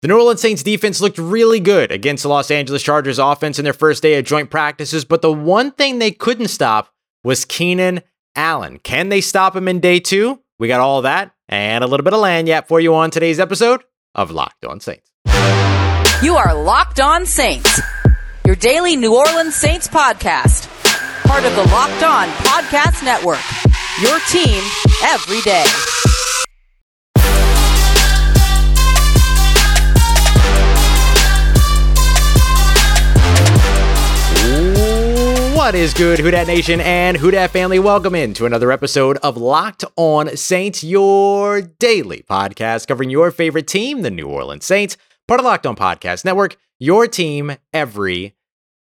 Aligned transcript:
The 0.00 0.06
New 0.06 0.14
Orleans 0.16 0.40
Saints 0.40 0.62
defense 0.62 1.00
looked 1.00 1.18
really 1.18 1.58
good 1.58 1.90
against 1.90 2.22
the 2.22 2.28
Los 2.28 2.52
Angeles 2.52 2.84
Chargers 2.84 3.18
offense 3.18 3.58
in 3.58 3.64
their 3.64 3.72
first 3.72 4.00
day 4.00 4.16
of 4.16 4.24
joint 4.24 4.48
practices, 4.48 5.04
but 5.04 5.22
the 5.22 5.32
one 5.32 5.72
thing 5.72 5.98
they 5.98 6.12
couldn't 6.12 6.48
stop 6.48 6.94
was 7.24 7.44
Keenan 7.44 8.02
Allen. 8.36 8.78
Can 8.78 9.08
they 9.08 9.20
stop 9.20 9.56
him 9.56 9.66
in 9.66 9.80
day 9.80 9.98
two? 9.98 10.40
We 10.60 10.68
got 10.68 10.78
all 10.78 11.02
that 11.02 11.32
and 11.48 11.82
a 11.82 11.88
little 11.88 12.04
bit 12.04 12.12
of 12.12 12.20
lagniappe 12.20 12.68
for 12.68 12.78
you 12.78 12.94
on 12.94 13.10
today's 13.10 13.40
episode 13.40 13.82
of 14.14 14.30
Locked 14.30 14.64
On 14.64 14.78
Saints. 14.78 15.10
You 16.22 16.36
are 16.36 16.54
Locked 16.54 17.00
On 17.00 17.26
Saints, 17.26 17.80
your 18.46 18.54
daily 18.54 18.94
New 18.94 19.16
Orleans 19.16 19.56
Saints 19.56 19.88
podcast, 19.88 20.68
part 21.26 21.44
of 21.44 21.56
the 21.56 21.64
Locked 21.72 22.04
On 22.04 22.28
Podcast 22.44 23.04
Network. 23.04 23.42
Your 24.00 24.20
team 24.30 24.62
every 25.02 25.40
day. 25.40 25.64
What 35.68 35.74
is 35.74 35.92
good, 35.92 36.18
Who 36.18 36.30
Dat 36.30 36.46
Nation 36.46 36.80
and 36.80 37.14
Who 37.14 37.30
Dat 37.30 37.50
family? 37.50 37.78
Welcome 37.78 38.14
in 38.14 38.32
to 38.32 38.46
another 38.46 38.72
episode 38.72 39.18
of 39.18 39.36
Locked 39.36 39.84
On 39.96 40.34
Saints, 40.34 40.82
your 40.82 41.60
daily 41.60 42.24
podcast 42.26 42.86
covering 42.86 43.10
your 43.10 43.30
favorite 43.30 43.66
team, 43.66 44.00
the 44.00 44.10
New 44.10 44.28
Orleans 44.28 44.64
Saints, 44.64 44.96
part 45.26 45.40
of 45.40 45.44
Locked 45.44 45.66
On 45.66 45.76
Podcast 45.76 46.24
Network, 46.24 46.56
your 46.78 47.06
team 47.06 47.54
every 47.74 48.34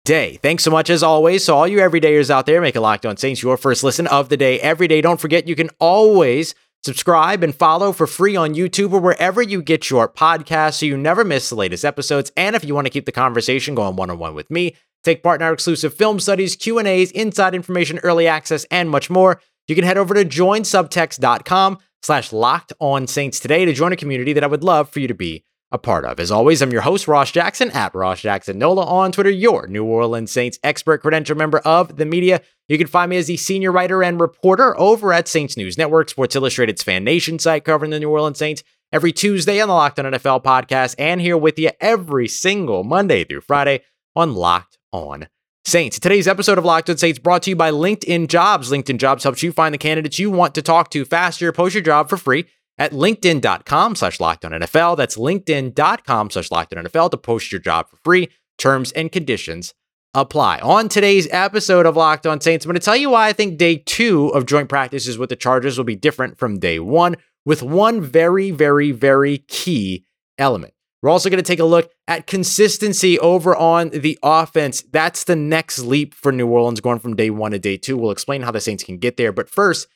day. 0.03 0.37
Thanks 0.43 0.63
so 0.63 0.69
much 0.69 0.91
as 0.91 1.01
always. 1.01 1.43
So 1.43 1.57
all 1.57 1.67
you 1.67 1.79
everydayers 1.79 2.29
out 2.29 2.45
there 2.45 2.61
Make 2.61 2.75
making 2.75 2.83
Locked 2.83 3.07
On 3.07 3.17
Saints 3.17 3.41
your 3.41 3.57
first 3.57 3.83
listen 3.83 4.05
of 4.05 4.29
the 4.29 4.37
day 4.37 4.59
every 4.59 4.87
day. 4.87 5.01
Don't 5.01 5.19
forget 5.19 5.47
you 5.47 5.55
can 5.55 5.71
always 5.79 6.53
subscribe 6.83 7.43
and 7.43 7.55
follow 7.55 7.93
for 7.93 8.05
free 8.05 8.35
on 8.35 8.53
YouTube 8.53 8.93
or 8.93 8.99
wherever 8.99 9.41
you 9.41 9.63
get 9.63 9.89
your 9.89 10.07
podcasts 10.07 10.75
so 10.75 10.85
you 10.85 10.95
never 10.95 11.23
miss 11.23 11.49
the 11.49 11.55
latest 11.55 11.83
episodes. 11.83 12.31
And 12.37 12.55
if 12.55 12.63
you 12.63 12.75
want 12.75 12.85
to 12.85 12.91
keep 12.91 13.07
the 13.07 13.11
conversation 13.11 13.73
going 13.73 13.95
one-on-one 13.95 14.35
with 14.35 14.51
me, 14.51 14.75
Take 15.05 15.21
part 15.21 15.39
in 15.39 15.45
our 15.45 15.53
exclusive 15.53 15.93
film 15.93 16.19
studies, 16.19 16.55
Q&As, 16.55 17.11
inside 17.11 17.53
information, 17.53 17.99
early 17.99 18.27
access, 18.27 18.65
and 18.71 18.89
much 18.89 19.07
more. 19.07 19.39
You 19.67 19.75
can 19.75 19.83
head 19.83 19.99
over 19.99 20.15
to 20.15 20.25
joinsubtext.com 20.25 21.77
slash 22.01 22.33
locked 22.33 22.73
on 22.79 23.05
saints 23.05 23.39
today 23.39 23.65
to 23.65 23.73
join 23.73 23.93
a 23.93 23.97
community 23.97 24.33
that 24.33 24.43
I 24.43 24.47
would 24.47 24.63
love 24.63 24.89
for 24.89 24.99
you 24.99 25.07
to 25.07 25.13
be 25.13 25.45
a 25.71 25.77
part 25.77 26.05
of. 26.05 26.19
As 26.19 26.31
always, 26.31 26.59
I'm 26.63 26.71
your 26.71 26.81
host, 26.81 27.07
Ross 27.07 27.31
Jackson, 27.31 27.69
at 27.71 27.93
Ross 27.93 28.21
Jackson 28.21 28.57
Nola 28.57 28.83
on 28.83 29.11
Twitter, 29.11 29.29
your 29.29 29.67
New 29.67 29.85
Orleans 29.85 30.31
Saints 30.31 30.57
expert 30.63 31.03
credential 31.03 31.37
member 31.37 31.59
of 31.59 31.97
the 31.97 32.05
media. 32.05 32.41
You 32.67 32.79
can 32.79 32.87
find 32.87 33.11
me 33.11 33.17
as 33.17 33.27
the 33.27 33.37
senior 33.37 33.71
writer 33.71 34.01
and 34.01 34.19
reporter 34.19 34.75
over 34.79 35.13
at 35.13 35.27
Saints 35.27 35.55
News 35.55 35.77
Network, 35.77 36.09
Sports 36.09 36.35
Illustrated's 36.35 36.81
Fan 36.81 37.03
Nation 37.03 37.37
site 37.37 37.63
covering 37.63 37.91
the 37.91 37.99
New 37.99 38.09
Orleans 38.09 38.39
Saints 38.39 38.63
every 38.91 39.11
Tuesday 39.11 39.61
on 39.61 39.67
the 39.67 39.73
Locked 39.75 39.99
on 39.99 40.05
NFL 40.05 40.43
podcast, 40.43 40.95
and 40.97 41.21
here 41.21 41.37
with 41.37 41.59
you 41.59 41.69
every 41.79 42.27
single 42.27 42.83
Monday 42.83 43.23
through 43.23 43.41
Friday 43.41 43.81
on 44.15 44.33
Locked 44.33 44.74
on 44.95 45.27
Saints. 45.65 45.99
Today's 45.99 46.27
episode 46.27 46.57
of 46.57 46.65
Locked 46.65 46.89
on 46.89 46.97
Saints 46.97 47.19
brought 47.19 47.43
to 47.43 47.49
you 47.49 47.55
by 47.55 47.71
LinkedIn 47.71 48.27
Jobs. 48.27 48.71
LinkedIn 48.71 48.97
Jobs 48.97 49.23
helps 49.23 49.43
you 49.43 49.51
find 49.51 49.73
the 49.73 49.79
candidates 49.79 50.19
you 50.19 50.31
want 50.31 50.55
to 50.55 50.61
talk 50.61 50.89
to 50.91 51.05
faster. 51.05 51.51
Post 51.51 51.75
your 51.75 51.83
job 51.83 52.07
for 52.07 52.17
free 52.17 52.45
at 52.77 52.91
linkedin.com 52.91 53.95
slash 53.95 54.19
locked 54.19 54.45
on 54.45 54.51
NFL. 54.51 54.95
That's 54.97 55.17
linkedin.com 55.17 56.29
slash 56.29 56.51
locked 56.51 56.73
on 56.75 56.85
NFL 56.85 57.11
to 57.11 57.17
post 57.17 57.51
your 57.51 57.59
job 57.61 57.89
for 57.89 57.97
free. 58.03 58.29
Terms 58.57 58.91
and 58.93 59.11
conditions 59.11 59.73
apply. 60.13 60.59
On 60.59 60.87
today's 60.87 61.27
episode 61.31 61.85
of 61.85 61.97
Locked 61.97 62.25
on 62.25 62.39
Saints, 62.39 62.63
I'm 62.63 62.69
going 62.69 62.79
to 62.79 62.85
tell 62.85 62.95
you 62.95 63.09
why 63.09 63.27
I 63.27 63.33
think 63.33 63.57
day 63.57 63.77
two 63.77 64.29
of 64.29 64.45
joint 64.45 64.69
practices 64.69 65.17
with 65.17 65.29
the 65.29 65.35
Chargers 65.35 65.77
will 65.77 65.83
be 65.83 65.95
different 65.95 66.37
from 66.37 66.59
day 66.59 66.79
one 66.79 67.15
with 67.45 67.61
one 67.61 68.01
very, 68.01 68.51
very, 68.51 68.91
very 68.91 69.39
key 69.39 70.05
element. 70.37 70.74
We're 71.05 71.11
also 71.11 71.29
going 71.29 71.37
to 71.37 71.43
take 71.43 71.59
a 71.59 71.65
look 71.65 71.91
at 72.07 72.25
consistency 72.25 73.19
over 73.19 73.55
on 73.55 73.89
the 73.89 74.17
offense. 74.23 74.81
That's 74.81 75.25
the 75.25 75.35
next 75.35 75.77
leap 75.77 76.15
for 76.15 76.31
New 76.31 76.47
Orleans 76.47 76.81
going 76.81 76.97
from 76.97 77.15
day 77.15 77.29
one 77.29 77.51
to 77.51 77.59
day 77.59 77.77
two. 77.77 77.95
We'll 77.95 78.09
explain 78.09 78.41
how 78.41 78.49
the 78.49 78.59
Saints 78.59 78.83
can 78.83 78.97
get 78.97 79.15
there. 79.15 79.31
But 79.31 79.47
first, 79.47 79.87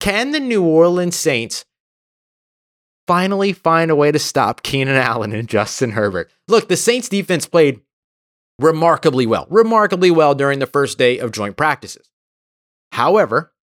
can 0.00 0.32
the 0.32 0.38
New 0.38 0.62
Orleans 0.62 1.16
Saints 1.16 1.64
finally 3.06 3.54
find 3.54 3.90
a 3.90 3.96
way 3.96 4.12
to 4.12 4.18
stop 4.18 4.62
Keenan 4.62 4.96
Allen 4.96 5.32
and 5.32 5.48
Justin 5.48 5.92
Herbert? 5.92 6.30
Look, 6.46 6.68
the 6.68 6.76
Saints 6.76 7.08
defense 7.08 7.46
played 7.46 7.80
remarkably 8.58 9.24
well, 9.24 9.46
remarkably 9.48 10.10
well 10.10 10.34
during 10.34 10.58
the 10.58 10.66
first 10.66 10.98
day 10.98 11.16
of 11.16 11.32
joint 11.32 11.56
practices. 11.56 12.10
However, 12.92 13.54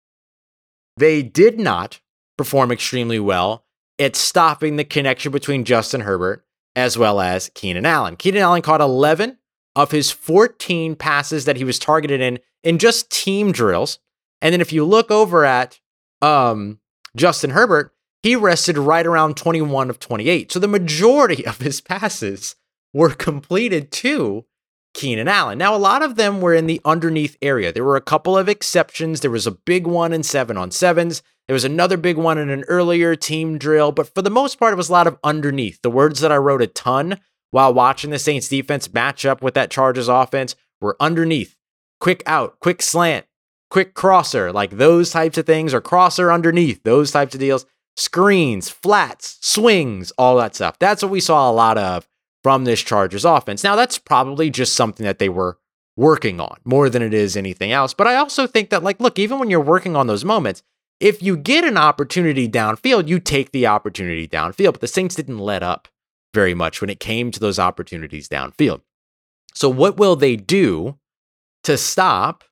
they 0.97 1.22
did 1.22 1.59
not 1.59 2.00
perform 2.40 2.72
extremely 2.72 3.19
well 3.19 3.66
at 4.00 4.16
stopping 4.16 4.78
the 4.78 4.84
connection 4.84 5.31
between 5.31 5.63
Justin 5.63 6.02
Herbert 6.02 6.44
as 6.77 6.95
well 6.95 7.19
as 7.19 7.49
Keenan 7.55 7.88
Allen. 7.88 8.15
Keenan 8.15 8.43
Allen 8.43 8.61
caught 8.61 8.81
11 8.81 9.39
of 9.75 9.89
his 9.89 10.11
14 10.11 10.95
passes 10.95 11.45
that 11.45 11.57
he 11.57 11.63
was 11.63 11.79
targeted 11.79 12.21
in 12.21 12.39
in 12.63 12.77
just 12.77 13.09
team 13.09 13.51
drills. 13.51 13.97
And 14.41 14.53
then 14.53 14.61
if 14.61 14.71
you 14.71 14.85
look 14.85 15.09
over 15.09 15.43
at 15.43 15.79
um, 16.21 16.79
Justin 17.15 17.49
Herbert, 17.49 17.93
he 18.21 18.35
rested 18.35 18.77
right 18.77 19.05
around 19.05 19.38
21 19.38 19.89
of 19.89 19.99
28. 19.99 20.51
So 20.51 20.59
the 20.59 20.67
majority 20.67 21.45
of 21.47 21.57
his 21.57 21.81
passes 21.81 22.55
were 22.94 23.09
completed 23.09 23.91
to 23.91 24.45
Keenan 24.97 25.28
Allen. 25.28 25.59
Now, 25.59 25.75
a 25.75 25.78
lot 25.78 26.02
of 26.02 26.16
them 26.16 26.41
were 26.41 26.56
in 26.56 26.66
the 26.66 26.81
underneath 26.84 27.38
area. 27.40 27.72
There 27.72 27.84
were 27.84 27.96
a 27.96 28.02
couple 28.02 28.35
of 28.35 28.50
exceptions. 28.50 29.22
There 29.22 29.31
was 29.31 29.46
a 29.46 29.52
big 29.52 29.85
one 29.85 30.12
in 30.12 30.24
seven 30.24 30.58
on 30.58 30.72
sevens. 30.72 31.22
There 31.47 31.53
was 31.53 31.63
another 31.63 31.97
big 31.97 32.18
one 32.18 32.40
in 32.40 32.50
an 32.50 32.63
earlier 32.68 33.16
team 33.16 33.59
drill, 33.59 33.91
but 33.91 34.13
for 34.13 34.24
the 34.24 34.31
most 34.31 34.59
part, 34.59 34.74
it 34.74 34.75
was 34.75 34.90
a 34.90 34.94
lot 34.94 35.06
of 35.06 35.19
underneath. 35.24 35.80
The 35.84 35.91
words 35.91 36.19
that 36.22 36.31
I 36.31 36.38
wrote 36.38 36.63
a 36.63 36.68
ton 36.68 37.19
while 37.52 37.74
watching 37.74 38.09
the 38.09 38.18
Saints 38.18 38.50
defense 38.50 38.91
match 38.91 39.24
up 39.24 39.44
with 39.44 39.53
that 39.53 39.69
Chargers 39.69 40.07
offense 40.07 40.56
were 40.81 40.97
underneath, 41.00 41.56
quick 42.00 42.24
out, 42.25 42.59
quick 42.59 42.81
slant, 42.81 43.28
quick 43.69 43.94
crosser, 43.94 44.52
like 44.52 44.72
those 44.72 45.12
types 45.12 45.38
of 45.38 45.46
things, 45.46 45.75
or 45.75 45.80
crosser 45.80 46.31
underneath, 46.31 46.81
those 46.84 47.12
types 47.12 47.36
of 47.36 47.40
deals, 47.40 47.68
screens, 47.96 48.69
flats, 48.69 49.38
swings, 49.41 50.12
all 50.18 50.38
that 50.38 50.56
stuff. 50.56 50.80
That's 50.80 51.03
what 51.03 51.12
we 51.12 51.19
saw 51.19 51.50
a 51.50 51.53
lot 51.53 51.78
of 51.78 52.07
from 52.44 52.66
this 52.66 52.81
Chargers 52.81 53.25
offense. 53.25 53.64
Now, 53.64 53.75
that's 53.75 53.98
probably 53.98 54.50
just 54.50 54.75
something 54.75 55.06
that 55.06 55.20
they 55.20 55.30
were 55.30 55.58
working 55.96 56.40
on 56.40 56.58
more 56.64 56.90
than 56.90 57.02
it 57.02 57.14
is 57.14 57.36
anything 57.36 57.72
else. 57.72 57.94
But 57.94 58.08
I 58.08 58.16
also 58.16 58.48
think 58.48 58.70
that, 58.70 58.84
like, 58.84 59.00
look, 59.00 59.20
even 59.20 59.40
when 59.40 59.50
you're 59.50 59.59
working 59.59 59.96
on 59.96 60.08
those 60.08 60.24
moments, 60.24 60.64
if 61.00 61.22
you 61.22 61.36
get 61.36 61.64
an 61.64 61.78
opportunity 61.78 62.48
downfield, 62.48 63.08
you 63.08 63.20
take 63.20 63.52
the 63.52 63.68
opportunity 63.68 64.28
downfield. 64.28 64.74
But 64.74 64.81
the 64.81 64.88
Saints 64.88 65.16
didn't 65.16 65.40
let 65.40 65.64
up 65.64 65.88
very 66.34 66.53
much 66.53 66.81
when 66.81 66.90
it 66.90 67.00
came 67.00 67.31
to 67.31 67.40
those 67.40 67.59
opportunities 67.59 68.30
downfield. 68.30 68.81
So, 69.54 69.69
what 69.69 69.98
will 69.98 70.16
they 70.16 70.36
do 70.36 70.98
to 71.64 71.78
stop 71.78 72.44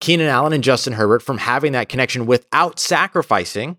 Keenan 0.00 0.28
Allen 0.28 0.52
and 0.52 0.64
Justin 0.64 0.94
Herbert 0.94 1.22
from 1.22 1.38
having 1.38 1.72
that 1.72 1.88
connection 1.88 2.26
without 2.26 2.78
sacrificing 2.78 3.78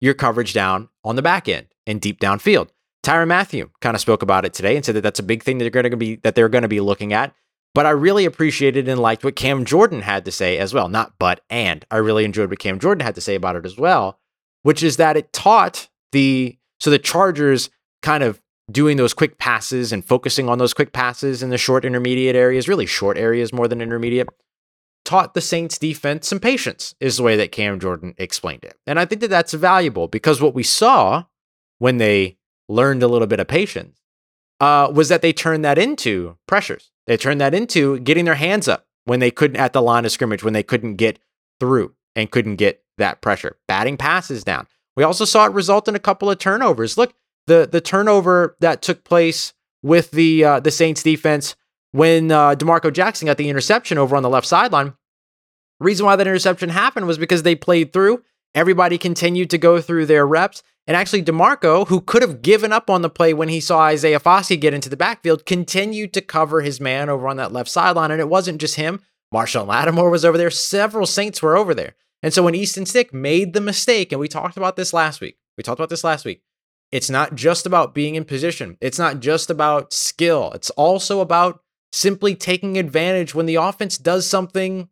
your 0.00 0.14
coverage 0.14 0.52
down 0.52 0.88
on 1.04 1.16
the 1.16 1.22
back 1.22 1.48
end 1.48 1.68
and 1.86 2.00
deep 2.00 2.20
downfield? 2.20 2.68
Tyrann 3.02 3.28
Mathieu 3.28 3.70
kind 3.80 3.94
of 3.94 4.00
spoke 4.00 4.22
about 4.22 4.44
it 4.44 4.52
today 4.52 4.76
and 4.76 4.84
said 4.84 4.94
that 4.96 5.00
that's 5.00 5.20
a 5.20 5.24
big 5.24 5.42
thing 5.42 5.58
that 5.58 5.72
they're 5.72 5.82
going 5.82 5.90
to 5.90 5.96
be 5.96 6.16
that 6.16 6.34
they're 6.34 6.48
going 6.48 6.62
to 6.62 6.68
be 6.68 6.80
looking 6.80 7.12
at. 7.12 7.34
But 7.74 7.86
I 7.86 7.90
really 7.90 8.24
appreciated 8.24 8.88
and 8.88 9.00
liked 9.00 9.24
what 9.24 9.36
Cam 9.36 9.64
Jordan 9.64 10.02
had 10.02 10.24
to 10.24 10.32
say 10.32 10.58
as 10.58 10.74
well. 10.74 10.88
Not 10.88 11.14
but, 11.18 11.40
and 11.48 11.84
I 11.90 11.98
really 11.98 12.24
enjoyed 12.24 12.50
what 12.50 12.58
Cam 12.58 12.80
Jordan 12.80 13.04
had 13.04 13.14
to 13.14 13.20
say 13.20 13.36
about 13.36 13.56
it 13.56 13.64
as 13.64 13.76
well, 13.76 14.18
which 14.62 14.82
is 14.82 14.96
that 14.96 15.16
it 15.16 15.32
taught 15.32 15.88
the, 16.10 16.58
so 16.80 16.90
the 16.90 16.98
Chargers 16.98 17.70
kind 18.02 18.24
of 18.24 18.40
doing 18.72 18.96
those 18.96 19.14
quick 19.14 19.38
passes 19.38 19.92
and 19.92 20.04
focusing 20.04 20.48
on 20.48 20.58
those 20.58 20.74
quick 20.74 20.92
passes 20.92 21.42
in 21.42 21.50
the 21.50 21.58
short 21.58 21.84
intermediate 21.84 22.34
areas, 22.34 22.68
really 22.68 22.86
short 22.86 23.16
areas 23.16 23.52
more 23.52 23.68
than 23.68 23.80
intermediate, 23.80 24.28
taught 25.04 25.34
the 25.34 25.40
Saints 25.40 25.78
defense 25.78 26.26
some 26.26 26.40
patience, 26.40 26.96
is 26.98 27.16
the 27.16 27.22
way 27.22 27.36
that 27.36 27.52
Cam 27.52 27.78
Jordan 27.78 28.14
explained 28.18 28.64
it. 28.64 28.76
And 28.84 28.98
I 28.98 29.04
think 29.04 29.20
that 29.20 29.30
that's 29.30 29.52
valuable 29.52 30.08
because 30.08 30.42
what 30.42 30.54
we 30.54 30.64
saw 30.64 31.24
when 31.78 31.98
they 31.98 32.36
learned 32.70 33.02
a 33.02 33.08
little 33.08 33.26
bit 33.26 33.40
of 33.40 33.48
patience 33.48 34.00
uh, 34.60 34.90
was 34.94 35.08
that 35.08 35.22
they 35.22 35.32
turned 35.32 35.64
that 35.64 35.78
into 35.78 36.36
pressures. 36.46 36.90
They 37.06 37.16
turned 37.16 37.40
that 37.40 37.54
into 37.54 37.98
getting 38.00 38.24
their 38.24 38.34
hands 38.36 38.68
up 38.68 38.86
when 39.04 39.20
they 39.20 39.30
couldn't 39.30 39.56
at 39.56 39.72
the 39.72 39.82
line 39.82 40.04
of 40.04 40.12
scrimmage, 40.12 40.44
when 40.44 40.52
they 40.52 40.62
couldn't 40.62 40.96
get 40.96 41.18
through 41.58 41.94
and 42.14 42.30
couldn't 42.30 42.56
get 42.56 42.82
that 42.98 43.20
pressure, 43.20 43.56
batting 43.66 43.96
passes 43.96 44.44
down. 44.44 44.66
We 44.96 45.04
also 45.04 45.24
saw 45.24 45.46
it 45.46 45.52
result 45.52 45.88
in 45.88 45.94
a 45.94 46.00
couple 46.00 46.30
of 46.30 46.38
turnovers. 46.38 46.96
Look, 46.96 47.14
the 47.46 47.68
the 47.70 47.80
turnover 47.80 48.56
that 48.60 48.82
took 48.82 49.04
place 49.04 49.52
with 49.82 50.10
the 50.10 50.44
uh, 50.44 50.60
the 50.60 50.70
Saints 50.70 51.02
defense 51.02 51.56
when 51.92 52.30
uh, 52.30 52.54
D'Marco 52.54 52.90
Jackson 52.90 53.26
got 53.26 53.38
the 53.38 53.48
interception 53.48 53.98
over 53.98 54.14
on 54.14 54.22
the 54.22 54.28
left 54.28 54.46
sideline. 54.46 54.94
Reason 55.80 56.04
why 56.04 56.16
that 56.16 56.26
interception 56.26 56.68
happened 56.68 57.06
was 57.06 57.18
because 57.18 57.42
they 57.42 57.54
played 57.54 57.92
through. 57.92 58.22
Everybody 58.54 58.98
continued 58.98 59.50
to 59.50 59.58
go 59.58 59.80
through 59.80 60.06
their 60.06 60.26
reps. 60.26 60.62
And 60.86 60.96
actually, 60.96 61.22
D'Marco, 61.22 61.84
who 61.86 62.00
could 62.00 62.22
have 62.22 62.42
given 62.42 62.72
up 62.72 62.90
on 62.90 63.02
the 63.02 63.10
play 63.10 63.32
when 63.32 63.48
he 63.48 63.60
saw 63.60 63.80
Isaiah 63.82 64.18
Foskey 64.18 64.60
get 64.60 64.74
into 64.74 64.88
the 64.88 64.96
backfield, 64.96 65.46
continued 65.46 66.12
to 66.14 66.20
cover 66.20 66.62
his 66.62 66.80
man 66.80 67.08
over 67.08 67.28
on 67.28 67.36
that 67.36 67.52
left 67.52 67.70
sideline. 67.70 68.10
And 68.10 68.20
it 68.20 68.28
wasn't 68.28 68.60
just 68.60 68.74
him. 68.76 69.00
Marshon 69.32 69.68
Lattimore 69.68 70.10
was 70.10 70.24
over 70.24 70.36
there. 70.36 70.50
Several 70.50 71.06
Saints 71.06 71.40
were 71.40 71.56
over 71.56 71.74
there. 71.74 71.94
And 72.22 72.34
so 72.34 72.42
when 72.42 72.54
Easton 72.54 72.86
Stick 72.86 73.14
made 73.14 73.52
the 73.52 73.60
mistake, 73.60 74.10
and 74.10 74.20
we 74.20 74.28
talked 74.28 74.56
about 74.56 74.76
this 74.76 74.92
last 74.92 75.20
week, 75.20 75.38
we 75.56 75.62
talked 75.62 75.78
about 75.78 75.90
this 75.90 76.04
last 76.04 76.24
week. 76.24 76.42
It's 76.90 77.08
not 77.08 77.36
just 77.36 77.66
about 77.66 77.94
being 77.94 78.16
in 78.16 78.24
position. 78.24 78.76
It's 78.80 78.98
not 78.98 79.20
just 79.20 79.48
about 79.48 79.92
skill. 79.92 80.50
It's 80.52 80.70
also 80.70 81.20
about 81.20 81.62
simply 81.92 82.34
taking 82.34 82.76
advantage 82.76 83.34
when 83.34 83.46
the 83.46 83.54
offense 83.54 83.96
does 83.96 84.26
something, 84.26 84.88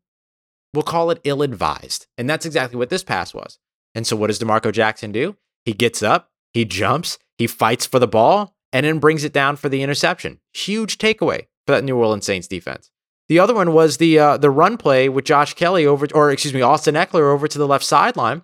we'll 0.73 0.83
call 0.83 1.11
it 1.11 1.21
ill 1.25 1.43
advised. 1.43 2.07
And 2.17 2.29
that's 2.29 2.47
exactly 2.47 2.79
what 2.79 2.91
this 2.91 3.05
pass 3.05 3.35
was. 3.35 3.59
And 3.95 4.07
so, 4.07 4.17
what 4.17 4.29
does 4.29 4.39
D'Marco 4.39 4.71
Jackson 4.71 5.13
do? 5.13 5.37
He 5.65 5.73
gets 5.73 6.03
up, 6.03 6.31
he 6.53 6.65
jumps, 6.65 7.19
he 7.37 7.47
fights 7.47 7.87
for 7.87 7.99
the 7.99 8.09
ball, 8.09 8.55
and 8.73 8.85
then 8.85 8.99
brings 8.99 9.25
it 9.25 9.33
down 9.33 9.57
for 9.57 9.69
the 9.69 9.83
interception. 9.83 10.41
Huge 10.53 10.99
takeaway 10.99 11.47
for 11.67 11.73
that 11.75 11.85
New 11.85 11.97
Orleans 11.97 12.27
Saints 12.27 12.47
defense. 12.47 12.91
The 13.29 13.39
other 13.39 13.55
one 13.55 13.73
was 13.73 13.99
the 13.99 14.19
uh, 14.19 14.37
the 14.39 14.51
run 14.51 14.77
play 14.77 15.09
with 15.09 15.25
Josh 15.25 15.55
Kelley 15.55 15.87
over, 15.87 16.07
or 16.15 16.31
excuse 16.31 16.55
me, 16.55 16.63
Austin 16.63 16.95
Ekeler 16.95 17.33
over 17.33 17.47
to 17.47 17.59
the 17.59 17.67
left 17.67 17.85
sideline, 17.85 18.43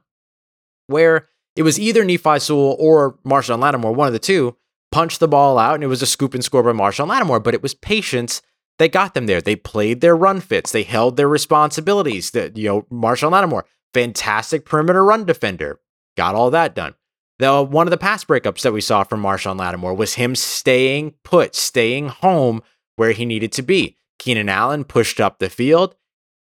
where 0.86 1.28
it 1.56 1.62
was 1.62 1.80
either 1.80 2.04
Nephi 2.04 2.38
Sewell 2.38 2.76
or 2.78 3.18
Marshon 3.24 3.60
Lattimore, 3.60 3.94
one 3.94 4.08
of 4.08 4.12
the 4.12 4.18
two, 4.18 4.56
punched 4.92 5.20
the 5.20 5.28
ball 5.28 5.58
out, 5.58 5.74
and 5.74 5.84
it 5.84 5.88
was 5.88 6.02
a 6.02 6.06
scoop 6.06 6.34
and 6.34 6.44
score 6.44 6.62
by 6.62 6.72
Marshon 6.72 7.08
Lattimore. 7.08 7.40
But 7.40 7.54
it 7.54 7.62
was 7.62 7.74
patience 7.74 8.42
that 8.78 8.92
got 8.92 9.14
them 9.14 9.26
there. 9.26 9.40
They 9.40 9.56
played 9.56 10.00
their 10.00 10.16
run 10.16 10.40
fits. 10.40 10.72
They 10.72 10.82
held 10.82 11.16
their 11.16 11.28
responsibilities. 11.28 12.30
That 12.32 12.56
you 12.56 12.68
know, 12.68 12.82
Marshon 12.92 13.30
Lattimore, 13.30 13.66
fantastic 13.92 14.64
perimeter 14.64 15.04
run 15.04 15.24
defender, 15.24 15.80
got 16.16 16.34
all 16.34 16.50
that 16.50 16.74
done. 16.74 16.94
The 17.38 17.62
one 17.62 17.86
of 17.86 17.90
the 17.90 17.96
pass 17.96 18.24
breakups 18.24 18.62
that 18.62 18.72
we 18.72 18.80
saw 18.80 19.04
from 19.04 19.22
Marshon 19.22 19.58
Lattimore 19.58 19.94
was 19.94 20.14
him 20.14 20.34
staying 20.34 21.14
put, 21.24 21.54
staying 21.54 22.08
home 22.08 22.62
where 22.96 23.12
he 23.12 23.24
needed 23.24 23.52
to 23.52 23.62
be. 23.62 23.96
Keenan 24.18 24.48
Allen 24.48 24.84
pushed 24.84 25.20
up 25.20 25.38
the 25.38 25.50
field. 25.50 25.96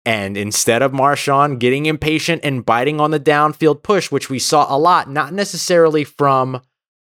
And 0.03 0.35
instead 0.35 0.81
of 0.81 0.91
Marshon 0.91 1.59
getting 1.59 1.85
impatient 1.85 2.44
and 2.44 2.65
biting 2.65 3.00
on 3.00 3.12
the 3.12 3.19
downfield 3.19 3.83
push, 3.83 4.09
which 4.09 4.31
we 4.31 4.39
saw 4.39 4.65
a 4.75 4.77
lot, 4.77 5.07
not 5.07 5.31
necessarily 5.31 6.03
from 6.03 6.62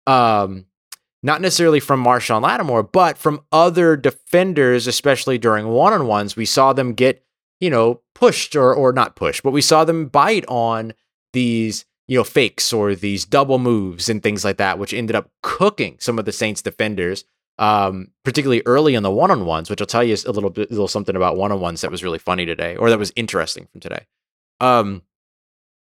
um, 0.07 0.65
not 1.23 1.41
necessarily 1.41 1.79
from 1.79 2.03
Marshon 2.03 2.41
Lattimore, 2.41 2.83
but 2.83 3.17
from 3.17 3.41
other 3.51 3.95
defenders, 3.95 4.87
especially 4.87 5.37
during 5.37 5.67
one-on-ones, 5.67 6.35
we 6.35 6.45
saw 6.45 6.73
them 6.73 6.93
get, 6.93 7.23
you 7.59 7.69
know, 7.69 8.01
pushed 8.13 8.55
or 8.55 8.73
or 8.73 8.93
not 8.93 9.15
pushed, 9.15 9.43
but 9.43 9.51
we 9.51 9.61
saw 9.61 9.83
them 9.83 10.07
bite 10.07 10.45
on 10.47 10.93
these, 11.33 11.85
you 12.07 12.17
know, 12.17 12.23
fakes 12.23 12.71
or 12.71 12.95
these 12.95 13.25
double 13.25 13.59
moves 13.59 14.09
and 14.09 14.21
things 14.21 14.45
like 14.45 14.57
that, 14.57 14.79
which 14.79 14.93
ended 14.93 15.15
up 15.15 15.29
cooking 15.41 15.97
some 15.99 16.19
of 16.19 16.25
the 16.25 16.31
Saints 16.31 16.61
defenders 16.61 17.25
um, 17.59 18.09
particularly 18.23 18.61
early 18.65 18.95
in 18.95 19.03
the 19.03 19.11
one 19.11 19.31
on 19.31 19.45
ones, 19.45 19.69
which 19.69 19.81
I'll 19.81 19.87
tell 19.87 20.03
you 20.03 20.15
a 20.25 20.31
little 20.31 20.49
bit, 20.49 20.69
a 20.69 20.73
little 20.73 20.87
something 20.87 21.15
about 21.15 21.37
one 21.37 21.51
on 21.51 21.59
ones 21.59 21.81
that 21.81 21.91
was 21.91 22.03
really 22.03 22.19
funny 22.19 22.45
today, 22.45 22.75
or 22.75 22.89
that 22.89 22.99
was 22.99 23.11
interesting 23.15 23.67
from 23.71 23.81
today. 23.81 24.05
Um, 24.59 25.03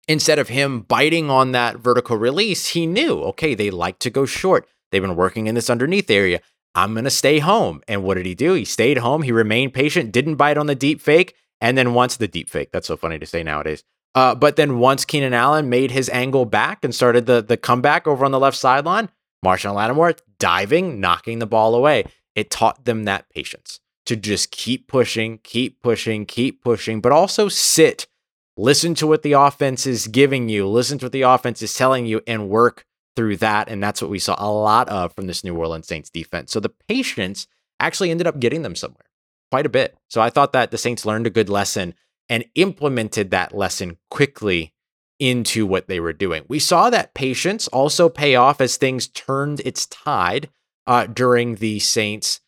instead 0.08 0.40
of 0.40 0.50
him 0.50 0.82
biting 0.82 1.30
on 1.30 1.52
that 1.52 1.78
vertical 1.78 2.18
release, 2.18 2.68
he 2.68 2.86
knew, 2.86 3.22
okay, 3.24 3.54
they 3.54 3.70
like 3.70 4.00
to 4.00 4.10
go 4.10 4.26
short. 4.26 4.68
They've 4.92 5.02
been 5.02 5.16
working 5.16 5.48
in 5.48 5.56
this 5.56 5.70
underneath 5.70 6.10
area. 6.10 6.42
I'm 6.76 6.94
going 6.94 7.06
to 7.06 7.10
stay 7.10 7.40
home. 7.40 7.82
And 7.88 8.04
what 8.04 8.16
did 8.16 8.26
he 8.26 8.36
do? 8.36 8.54
He 8.54 8.66
stayed 8.66 9.00
home. 9.00 9.24
He 9.24 9.32
remained 9.32 9.74
patient, 9.74 10.12
didn't 10.12 10.36
bite 10.36 10.58
on 10.58 10.68
the 10.68 10.76
deep 10.76 11.02
fake. 11.02 11.36
And 11.60 11.78
then 11.78 11.94
once 11.94 12.18
the 12.18 12.28
deep 12.28 12.50
fake, 12.50 12.70
that's 12.72 12.88
so 12.88 12.98
funny 12.98 13.18
to 13.20 13.26
say 13.26 13.44
nowadays. 13.44 13.84
Uh, 14.14 14.36
but 14.36 14.56
then 14.56 14.80
once 14.80 15.06
Keenan 15.06 15.34
Allen 15.34 15.70
made 15.70 15.92
his 15.92 16.10
angle 16.10 16.46
back 16.46 16.84
and 16.84 16.94
started 16.94 17.26
the, 17.26 17.42
the 17.42 17.58
comeback 17.58 18.08
over 18.08 18.26
on 18.26 18.32
the 18.32 18.40
left 18.40 18.58
sideline, 18.58 19.10
Marshon 19.46 19.76
Lattimore 19.76 20.16
diving, 20.40 21.00
knocking 21.00 21.40
the 21.40 21.46
ball 21.46 21.76
away. 21.76 22.06
It 22.36 22.50
taught 22.50 22.86
them 22.86 23.04
that 23.06 23.30
patience 23.30 23.80
to 24.08 24.16
just 24.16 24.52
keep 24.52 24.88
pushing, 24.88 25.40
keep 25.44 25.82
pushing, 25.82 26.26
keep 26.26 26.64
pushing, 26.64 27.02
but 27.02 27.12
also 27.12 27.50
sit, 27.50 28.08
listen 28.56 28.96
to 28.96 29.06
what 29.06 29.22
the 29.22 29.34
offense 29.34 29.86
is 29.86 30.08
giving 30.08 30.50
you, 30.50 30.68
listen 30.68 30.98
to 30.98 31.06
what 31.06 31.12
the 31.12 31.24
offense 31.24 31.62
is 31.62 31.76
telling 31.76 32.06
you, 32.06 32.22
and 32.26 32.50
work 32.50 32.86
through 33.18 33.36
that. 33.38 33.68
And 33.68 33.84
that's 33.84 34.02
what 34.02 34.12
we 34.12 34.20
saw 34.20 34.36
a 34.38 34.50
lot 34.50 34.88
of 34.88 35.14
from 35.14 35.28
this 35.28 35.44
New 35.44 35.56
Orleans 35.56 35.88
Saints 35.88 36.10
defense. 36.10 36.54
So 36.54 36.62
the 36.62 36.74
patience 36.88 37.48
actually 37.82 38.12
ended 38.12 38.28
up 38.28 38.40
getting 38.40 38.62
them 38.62 38.76
somewhere 38.76 39.08
quite 39.52 39.66
a 39.66 39.70
bit. 39.70 39.98
So 40.08 40.22
I 40.22 40.30
thought 40.30 40.54
that 40.54 40.72
the 40.72 40.78
Saints 40.78 41.06
learned 41.06 41.28
a 41.28 41.32
good 41.32 41.50
lesson 41.50 41.96
and 42.30 42.46
implemented 42.56 43.32
that 43.32 43.56
lesson 43.56 43.98
quickly 44.10 44.74
into 45.20 45.66
what 45.66 45.88
they 45.88 46.00
were 46.00 46.14
doing. 46.14 46.44
We 46.48 46.60
saw 46.60 46.90
that 46.92 47.16
patience 47.16 47.68
also 47.70 48.08
pay 48.08 48.36
off 48.36 48.62
as 48.62 48.78
things 48.78 49.08
turned 49.08 49.62
its 49.62 49.88
tide 49.88 50.50
uh, 50.86 51.08
during 51.08 51.56
the 51.56 51.80
Saints 51.80 52.40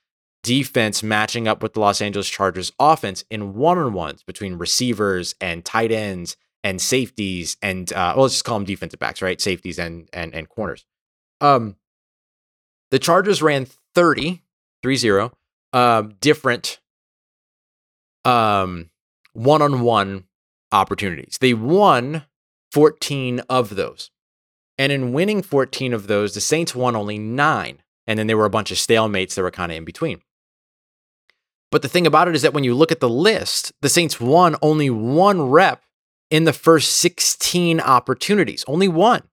defense 0.43 1.01
matching 1.01 1.47
up 1.47 1.63
with 1.63 1.73
the 1.73 1.79
Los 1.79 1.99
Angeles 1.99 2.29
Chargers 2.29 2.71
offense 2.79 3.23
in 3.31 3.55
one-on-ones 3.55 4.23
between 4.23 4.53
receivers 4.53 5.33
and 5.41 5.65
tight 5.65 5.91
ends 5.91 6.37
and 6.69 6.79
safeties 6.79 7.57
and 7.63 7.91
uh, 7.93 8.13
well, 8.15 8.23
let's 8.23 8.35
just 8.35 8.45
call 8.45 8.59
them 8.59 8.65
defensive 8.65 8.99
backs, 8.99 9.21
right? 9.21 9.41
Safeties 9.41 9.79
and 9.79 10.07
and 10.13 10.33
and 10.35 10.47
corners. 10.47 10.85
Um, 11.41 11.75
the 12.91 12.99
Chargers 12.99 13.41
ran 13.41 13.65
30, 13.95 14.43
30 14.83 15.29
um, 15.73 16.15
different 16.21 16.79
um, 18.23 18.89
one-on-one 19.33 20.25
opportunities. 20.71 21.37
They 21.39 21.53
won 21.53 22.23
14 22.71 23.41
of 23.49 23.75
those. 23.75 24.11
And 24.77 24.91
in 24.91 25.13
winning 25.13 25.41
14 25.41 25.93
of 25.93 26.07
those, 26.07 26.33
the 26.33 26.41
Saints 26.41 26.73
won 26.73 26.95
only 26.95 27.17
nine. 27.17 27.81
And 28.07 28.17
then 28.17 28.27
there 28.27 28.37
were 28.37 28.45
a 28.45 28.49
bunch 28.49 28.71
of 28.71 28.77
stalemates 28.77 29.35
that 29.35 29.41
were 29.41 29.51
kind 29.51 29.71
of 29.71 29.77
in 29.77 29.85
between. 29.85 30.21
But 31.71 31.83
the 31.83 31.89
thing 31.89 32.07
about 32.07 32.27
it 32.27 32.35
is 32.35 32.41
that 32.41 32.53
when 32.53 32.63
you 32.63 32.73
look 32.73 32.91
at 32.91 32.99
the 32.99 33.09
list, 33.09 33.71
the 33.81 33.89
Saints 33.89 34.19
won 34.19 34.55
only 34.61 34.89
one 34.89 35.41
rep 35.43 35.83
in 36.29 36.43
the 36.43 36.53
first 36.53 36.95
16 36.95 37.79
opportunities, 37.79 38.63
only 38.67 38.87
one. 38.87 39.23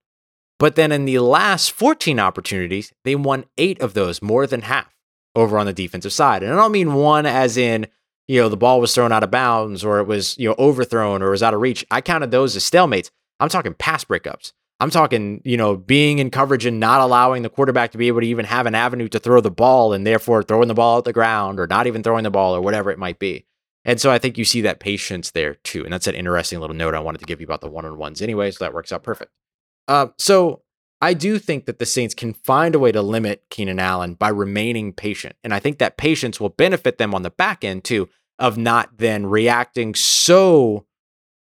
But 0.59 0.75
then 0.75 0.91
in 0.91 1.05
the 1.05 1.19
last 1.19 1.71
14 1.71 2.19
opportunities, 2.19 2.91
they 3.03 3.15
won 3.15 3.45
eight 3.57 3.79
of 3.79 3.93
those, 3.93 4.21
more 4.21 4.47
than 4.47 4.63
half 4.63 4.95
over 5.35 5.59
on 5.59 5.67
the 5.67 5.73
defensive 5.73 6.13
side. 6.13 6.41
And 6.41 6.51
I 6.51 6.55
don't 6.55 6.71
mean 6.71 6.95
one 6.95 7.27
as 7.27 7.57
in 7.57 7.87
you 8.27 8.41
know, 8.41 8.49
the 8.49 8.57
ball 8.57 8.81
was 8.81 8.93
thrown 8.93 9.11
out 9.11 9.23
of 9.23 9.31
bounds 9.31 9.83
or 9.83 9.99
it 9.99 10.07
was, 10.07 10.37
you 10.37 10.49
know, 10.49 10.55
overthrown 10.59 11.21
or 11.21 11.31
was 11.31 11.43
out 11.43 11.53
of 11.53 11.61
reach. 11.61 11.85
I 11.89 12.01
counted 12.01 12.31
those 12.31 12.55
as 12.55 12.69
stalemates. 12.69 13.09
I'm 13.39 13.49
talking 13.49 13.73
pass 13.73 14.03
breakups. 14.03 14.51
I'm 14.79 14.89
talking, 14.91 15.41
you 15.43 15.57
know, 15.57 15.75
being 15.75 16.19
in 16.19 16.29
coverage 16.29 16.65
and 16.65 16.79
not 16.79 17.01
allowing 17.01 17.41
the 17.41 17.49
quarterback 17.49 17.91
to 17.91 17.97
be 17.97 18.09
able 18.09 18.21
to 18.21 18.27
even 18.27 18.45
have 18.45 18.67
an 18.67 18.75
avenue 18.75 19.07
to 19.09 19.19
throw 19.19 19.41
the 19.41 19.49
ball 19.49 19.93
and 19.93 20.05
therefore 20.05 20.43
throwing 20.43 20.67
the 20.67 20.75
ball 20.75 20.99
at 20.99 21.03
the 21.05 21.13
ground 21.13 21.59
or 21.59 21.65
not 21.65 21.87
even 21.87 22.03
throwing 22.03 22.23
the 22.23 22.29
ball 22.29 22.55
or 22.55 22.61
whatever 22.61 22.91
it 22.91 22.99
might 22.99 23.17
be. 23.17 23.45
And 23.87 23.99
so 23.99 24.11
I 24.11 24.19
think 24.19 24.37
you 24.37 24.45
see 24.45 24.61
that 24.61 24.79
patience 24.79 25.31
there 25.31 25.55
too. 25.55 25.83
And 25.83 25.91
that's 25.91 26.07
an 26.07 26.13
interesting 26.13 26.59
little 26.59 26.75
note 26.75 26.93
I 26.93 26.99
wanted 26.99 27.19
to 27.19 27.25
give 27.25 27.39
you 27.39 27.47
about 27.47 27.61
the 27.61 27.69
one 27.69 27.85
on 27.85 27.97
ones 27.97 28.21
anyway. 28.21 28.51
So 28.51 28.63
that 28.63 28.73
works 28.73 28.91
out 28.91 29.01
perfect. 29.01 29.31
Uh, 29.87 30.07
so 30.19 30.61
I 31.01 31.13
do 31.13 31.39
think 31.39 31.65
that 31.65 31.79
the 31.79 31.85
Saints 31.85 32.13
can 32.13 32.33
find 32.33 32.75
a 32.75 32.79
way 32.79 32.91
to 32.91 33.01
limit 33.01 33.45
Keenan 33.49 33.79
Allen 33.79 34.15
by 34.15 34.29
remaining 34.29 34.93
patient. 34.93 35.35
And 35.43 35.53
I 35.53 35.59
think 35.59 35.77
that 35.79 35.97
patience 35.97 36.39
will 36.39 36.49
benefit 36.49 36.97
them 36.97 37.15
on 37.15 37.21
the 37.21 37.29
back 37.29 37.63
end 37.63 37.83
too, 37.83 38.09
of 38.37 38.57
not 38.57 38.97
then 38.97 39.25
reacting 39.25 39.95
so 39.95 40.85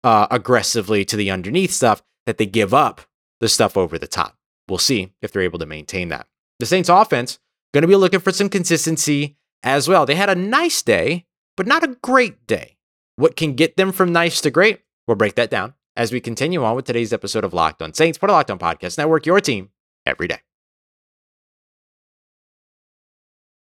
uh, 0.04 0.28
aggressively 0.30 1.04
to 1.06 1.18
the 1.18 1.32
underneath 1.32 1.72
stuff 1.72 2.04
that 2.26 2.38
they 2.38 2.46
give 2.46 2.74
up 2.74 3.02
the 3.40 3.50
stuff 3.50 3.76
over 3.76 3.98
the 3.98 4.08
top. 4.08 4.38
We'll 4.70 4.78
see 4.78 5.14
if 5.22 5.32
they're 5.32 5.42
able 5.42 5.60
to 5.60 5.66
maintain 5.66 6.10
that. 6.10 6.28
The 6.60 6.66
Saints 6.66 6.90
offense 6.90 7.40
going 7.74 7.82
to 7.82 7.88
be 7.88 7.96
looking 7.96 8.20
for 8.20 8.32
some 8.32 8.50
consistency 8.50 9.38
as 9.64 9.88
well. 9.88 10.06
They 10.06 10.16
had 10.16 10.30
a 10.30 10.36
nice 10.36 10.82
day, 10.82 11.26
but 11.56 11.68
not 11.68 11.84
a 11.84 11.98
great 12.02 12.48
day. 12.48 12.78
What 13.16 13.36
can 13.36 13.54
get 13.54 13.78
them 13.78 13.92
from 13.92 14.12
nice 14.12 14.42
to 14.42 14.52
great? 14.52 14.82
We'll 15.08 15.16
break 15.16 15.36
that 15.36 15.50
down 15.50 15.74
as 15.96 16.12
we 16.12 16.20
continue 16.20 16.64
on 16.64 16.76
with 16.76 16.86
today's 16.86 17.14
episode 17.14 17.44
of 17.44 17.54
Locked 17.54 17.82
On 17.82 17.94
Saints, 17.94 18.18
part 18.18 18.30
of 18.30 18.36
Locked 18.36 18.52
On 18.52 18.60
Podcast 18.60 18.98
Network, 18.98 19.26
your 19.26 19.40
team 19.40 19.70
every 20.06 20.28
day. 20.28 20.40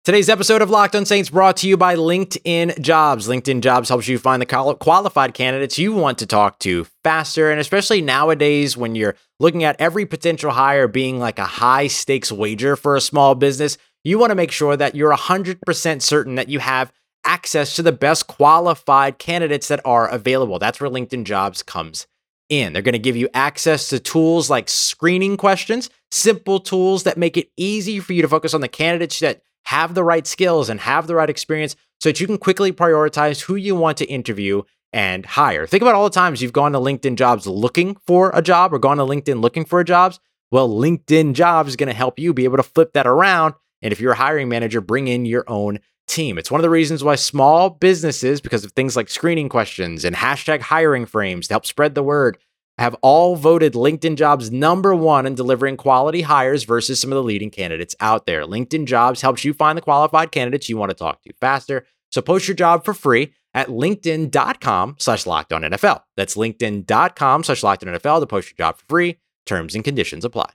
Today's 0.04 0.30
episode 0.30 0.62
of 0.62 0.70
Locked 0.70 0.96
on 0.96 1.04
Saints 1.04 1.28
brought 1.28 1.58
to 1.58 1.68
you 1.68 1.76
by 1.76 1.94
LinkedIn 1.94 2.80
Jobs. 2.80 3.28
LinkedIn 3.28 3.60
Jobs 3.60 3.90
helps 3.90 4.08
you 4.08 4.18
find 4.18 4.40
the 4.40 4.76
qualified 4.80 5.34
candidates 5.34 5.78
you 5.78 5.92
want 5.92 6.16
to 6.18 6.26
talk 6.26 6.58
to 6.60 6.86
faster. 7.04 7.50
And 7.50 7.60
especially 7.60 8.00
nowadays, 8.00 8.74
when 8.74 8.94
you're 8.94 9.16
looking 9.38 9.64
at 9.64 9.78
every 9.78 10.06
potential 10.06 10.50
hire 10.50 10.88
being 10.88 11.18
like 11.18 11.38
a 11.38 11.44
high 11.44 11.88
stakes 11.88 12.32
wager 12.32 12.74
for 12.74 12.96
a 12.96 13.02
small 13.02 13.34
business, 13.34 13.76
you 14.02 14.18
want 14.18 14.30
to 14.30 14.34
make 14.34 14.50
sure 14.50 14.78
that 14.78 14.94
you're 14.94 15.14
100% 15.14 16.00
certain 16.00 16.36
that 16.36 16.48
you 16.48 16.58
have 16.58 16.90
access 17.28 17.76
to 17.76 17.82
the 17.82 17.92
best 17.92 18.26
qualified 18.26 19.18
candidates 19.18 19.68
that 19.68 19.82
are 19.84 20.08
available. 20.08 20.58
That's 20.58 20.80
where 20.80 20.90
LinkedIn 20.90 21.24
Jobs 21.24 21.62
comes 21.62 22.06
in. 22.48 22.72
They're 22.72 22.82
going 22.82 22.94
to 22.94 22.98
give 22.98 23.16
you 23.16 23.28
access 23.34 23.90
to 23.90 24.00
tools 24.00 24.48
like 24.48 24.68
screening 24.68 25.36
questions, 25.36 25.90
simple 26.10 26.58
tools 26.58 27.02
that 27.02 27.18
make 27.18 27.36
it 27.36 27.50
easy 27.58 28.00
for 28.00 28.14
you 28.14 28.22
to 28.22 28.28
focus 28.28 28.54
on 28.54 28.62
the 28.62 28.68
candidates 28.68 29.20
that 29.20 29.42
have 29.66 29.94
the 29.94 30.02
right 30.02 30.26
skills 30.26 30.70
and 30.70 30.80
have 30.80 31.06
the 31.06 31.14
right 31.14 31.28
experience 31.28 31.76
so 32.00 32.08
that 32.08 32.18
you 32.18 32.26
can 32.26 32.38
quickly 32.38 32.72
prioritize 32.72 33.42
who 33.42 33.54
you 33.56 33.74
want 33.74 33.98
to 33.98 34.06
interview 34.06 34.62
and 34.94 35.26
hire. 35.26 35.66
Think 35.66 35.82
about 35.82 35.94
all 35.94 36.04
the 36.04 36.10
times 36.10 36.40
you've 36.40 36.54
gone 36.54 36.72
to 36.72 36.78
LinkedIn 36.78 37.16
jobs 37.16 37.46
looking 37.46 37.94
for 38.06 38.30
a 38.32 38.40
job 38.40 38.72
or 38.72 38.78
gone 38.78 38.96
to 38.96 39.02
LinkedIn 39.02 39.42
looking 39.42 39.66
for 39.66 39.80
a 39.80 39.84
jobs. 39.84 40.18
Well, 40.50 40.70
LinkedIn 40.70 41.34
jobs 41.34 41.68
is 41.68 41.76
going 41.76 41.88
to 41.88 41.94
help 41.94 42.18
you 42.18 42.32
be 42.32 42.44
able 42.44 42.56
to 42.56 42.62
flip 42.62 42.94
that 42.94 43.06
around. 43.06 43.52
And 43.82 43.92
if 43.92 44.00
you're 44.00 44.12
a 44.12 44.16
hiring 44.16 44.48
manager, 44.48 44.80
bring 44.80 45.08
in 45.08 45.26
your 45.26 45.44
own 45.46 45.80
team. 46.08 46.38
It's 46.38 46.50
one 46.50 46.60
of 46.60 46.62
the 46.62 46.70
reasons 46.70 47.04
why 47.04 47.14
small 47.14 47.70
businesses, 47.70 48.40
because 48.40 48.64
of 48.64 48.72
things 48.72 48.96
like 48.96 49.08
screening 49.08 49.48
questions 49.48 50.04
and 50.04 50.16
hashtag 50.16 50.60
hiring 50.60 51.06
frames 51.06 51.48
to 51.48 51.54
help 51.54 51.66
spread 51.66 51.94
the 51.94 52.02
word, 52.02 52.38
have 52.78 52.94
all 53.02 53.36
voted 53.36 53.74
LinkedIn 53.74 54.16
Jobs 54.16 54.50
number 54.50 54.94
one 54.94 55.26
in 55.26 55.34
delivering 55.34 55.76
quality 55.76 56.22
hires 56.22 56.64
versus 56.64 57.00
some 57.00 57.12
of 57.12 57.16
the 57.16 57.22
leading 57.22 57.50
candidates 57.50 57.94
out 58.00 58.26
there. 58.26 58.44
LinkedIn 58.44 58.86
Jobs 58.86 59.20
helps 59.20 59.44
you 59.44 59.52
find 59.52 59.76
the 59.76 59.82
qualified 59.82 60.32
candidates 60.32 60.68
you 60.68 60.76
want 60.76 60.90
to 60.90 60.96
talk 60.96 61.22
to 61.22 61.32
faster. 61.40 61.84
So 62.10 62.22
post 62.22 62.48
your 62.48 62.54
job 62.54 62.84
for 62.84 62.94
free 62.94 63.34
at 63.54 63.68
linkedin.com 63.68 64.96
slash 64.98 65.24
NFL. 65.24 66.02
That's 66.16 66.36
linkedin.com 66.36 67.44
slash 67.44 67.60
NFL 67.60 68.20
to 68.20 68.26
post 68.26 68.50
your 68.50 68.56
job 68.56 68.78
for 68.78 68.84
free. 68.88 69.18
Terms 69.46 69.74
and 69.74 69.82
conditions 69.82 70.24
apply. 70.24 70.50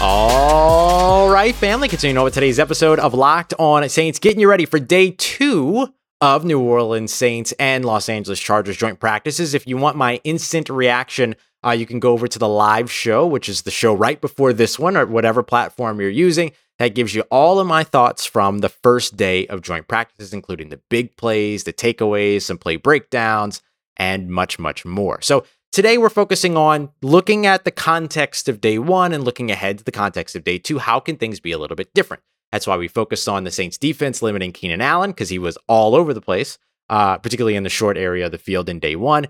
All 0.00 1.28
right, 1.28 1.52
family, 1.52 1.88
continuing 1.88 2.18
on 2.18 2.24
with 2.24 2.34
today's 2.34 2.60
episode 2.60 3.00
of 3.00 3.14
Locked 3.14 3.52
On 3.58 3.88
Saints, 3.88 4.20
getting 4.20 4.38
you 4.38 4.48
ready 4.48 4.64
for 4.64 4.78
day 4.78 5.10
two 5.10 5.92
of 6.20 6.44
New 6.44 6.60
Orleans 6.60 7.12
Saints 7.12 7.50
and 7.58 7.84
Los 7.84 8.08
Angeles 8.08 8.38
Chargers 8.38 8.76
joint 8.76 9.00
practices. 9.00 9.54
If 9.54 9.66
you 9.66 9.76
want 9.76 9.96
my 9.96 10.20
instant 10.22 10.68
reaction, 10.68 11.34
uh, 11.66 11.72
you 11.72 11.84
can 11.84 11.98
go 11.98 12.12
over 12.12 12.28
to 12.28 12.38
the 12.38 12.48
live 12.48 12.92
show, 12.92 13.26
which 13.26 13.48
is 13.48 13.62
the 13.62 13.72
show 13.72 13.92
right 13.92 14.20
before 14.20 14.52
this 14.52 14.78
one 14.78 14.96
or 14.96 15.04
whatever 15.04 15.42
platform 15.42 16.00
you're 16.00 16.10
using. 16.10 16.52
That 16.78 16.94
gives 16.94 17.16
you 17.16 17.22
all 17.22 17.58
of 17.58 17.66
my 17.66 17.82
thoughts 17.82 18.24
from 18.24 18.60
the 18.60 18.68
first 18.68 19.16
day 19.16 19.48
of 19.48 19.62
joint 19.62 19.88
practices, 19.88 20.32
including 20.32 20.68
the 20.68 20.80
big 20.90 21.16
plays, 21.16 21.64
the 21.64 21.72
takeaways, 21.72 22.42
some 22.42 22.58
play 22.58 22.76
breakdowns, 22.76 23.62
and 23.96 24.30
much, 24.30 24.60
much 24.60 24.84
more. 24.84 25.20
So 25.22 25.44
today 25.72 25.98
we're 25.98 26.08
focusing 26.08 26.56
on 26.56 26.90
looking 27.02 27.46
at 27.46 27.64
the 27.64 27.70
context 27.70 28.48
of 28.48 28.60
day 28.60 28.78
one 28.78 29.12
and 29.12 29.24
looking 29.24 29.50
ahead 29.50 29.78
to 29.78 29.84
the 29.84 29.92
context 29.92 30.36
of 30.36 30.44
day 30.44 30.58
two. 30.58 30.78
How 30.78 31.00
can 31.00 31.16
things 31.16 31.40
be 31.40 31.52
a 31.52 31.58
little 31.58 31.76
bit 31.76 31.92
different? 31.94 32.22
That's 32.52 32.66
why 32.66 32.76
we 32.76 32.88
focused 32.88 33.28
on 33.28 33.44
the 33.44 33.50
Saints 33.50 33.76
defense, 33.76 34.22
limiting 34.22 34.52
Keenan 34.52 34.80
Allen 34.80 35.10
because 35.10 35.28
he 35.28 35.38
was 35.38 35.58
all 35.68 35.94
over 35.94 36.14
the 36.14 36.20
place, 36.20 36.58
uh, 36.88 37.18
particularly 37.18 37.56
in 37.56 37.62
the 37.62 37.68
short 37.68 37.98
area 37.98 38.26
of 38.26 38.32
the 38.32 38.38
field 38.38 38.68
in 38.68 38.78
day 38.78 38.96
one. 38.96 39.26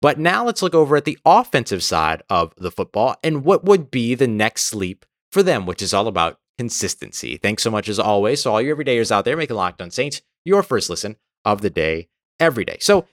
But 0.00 0.18
now 0.18 0.44
let's 0.44 0.62
look 0.62 0.74
over 0.74 0.96
at 0.96 1.04
the 1.04 1.18
offensive 1.24 1.82
side 1.82 2.22
of 2.30 2.52
the 2.56 2.70
football 2.70 3.16
and 3.24 3.44
what 3.44 3.64
would 3.64 3.90
be 3.90 4.14
the 4.14 4.28
next 4.28 4.74
leap 4.74 5.04
for 5.32 5.42
them, 5.42 5.66
which 5.66 5.82
is 5.82 5.92
all 5.92 6.06
about 6.06 6.38
consistency. 6.56 7.36
Thanks 7.36 7.62
so 7.62 7.70
much 7.70 7.88
as 7.88 7.98
always. 7.98 8.42
So 8.42 8.52
all 8.52 8.62
you 8.62 8.74
everydayers 8.74 9.10
out 9.10 9.24
there 9.24 9.36
making 9.36 9.56
Locked 9.56 9.82
On 9.82 9.90
Saints 9.90 10.22
your 10.44 10.62
first 10.62 10.88
listen 10.90 11.16
of 11.44 11.62
the 11.62 11.70
day 11.70 12.08
every 12.38 12.64
day. 12.64 12.78
So 12.80 13.06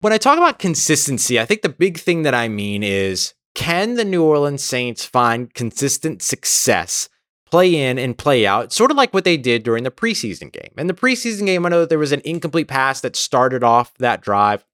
when 0.00 0.12
I 0.12 0.18
talk 0.18 0.38
about 0.38 0.58
consistency, 0.58 1.40
I 1.40 1.44
think 1.44 1.62
the 1.62 1.68
big 1.68 1.98
thing 1.98 2.22
that 2.22 2.34
I 2.34 2.48
mean 2.48 2.82
is 2.82 3.34
can 3.54 3.94
the 3.94 4.04
New 4.04 4.22
Orleans 4.22 4.62
Saints 4.62 5.04
find 5.04 5.52
consistent 5.52 6.22
success 6.22 7.08
play 7.50 7.74
in 7.74 7.98
and 7.98 8.16
play 8.16 8.46
out, 8.46 8.72
sort 8.72 8.90
of 8.90 8.96
like 8.96 9.12
what 9.14 9.24
they 9.24 9.36
did 9.36 9.62
during 9.62 9.84
the 9.84 9.90
preseason 9.90 10.52
game. 10.52 10.70
And 10.76 10.88
the 10.88 10.94
preseason 10.94 11.46
game, 11.46 11.64
I 11.64 11.70
know 11.70 11.80
that 11.80 11.88
there 11.88 11.98
was 11.98 12.12
an 12.12 12.22
incomplete 12.24 12.68
pass 12.68 13.00
that 13.00 13.16
started 13.16 13.64
off 13.64 13.94
that 13.98 14.20
drive, 14.20 14.64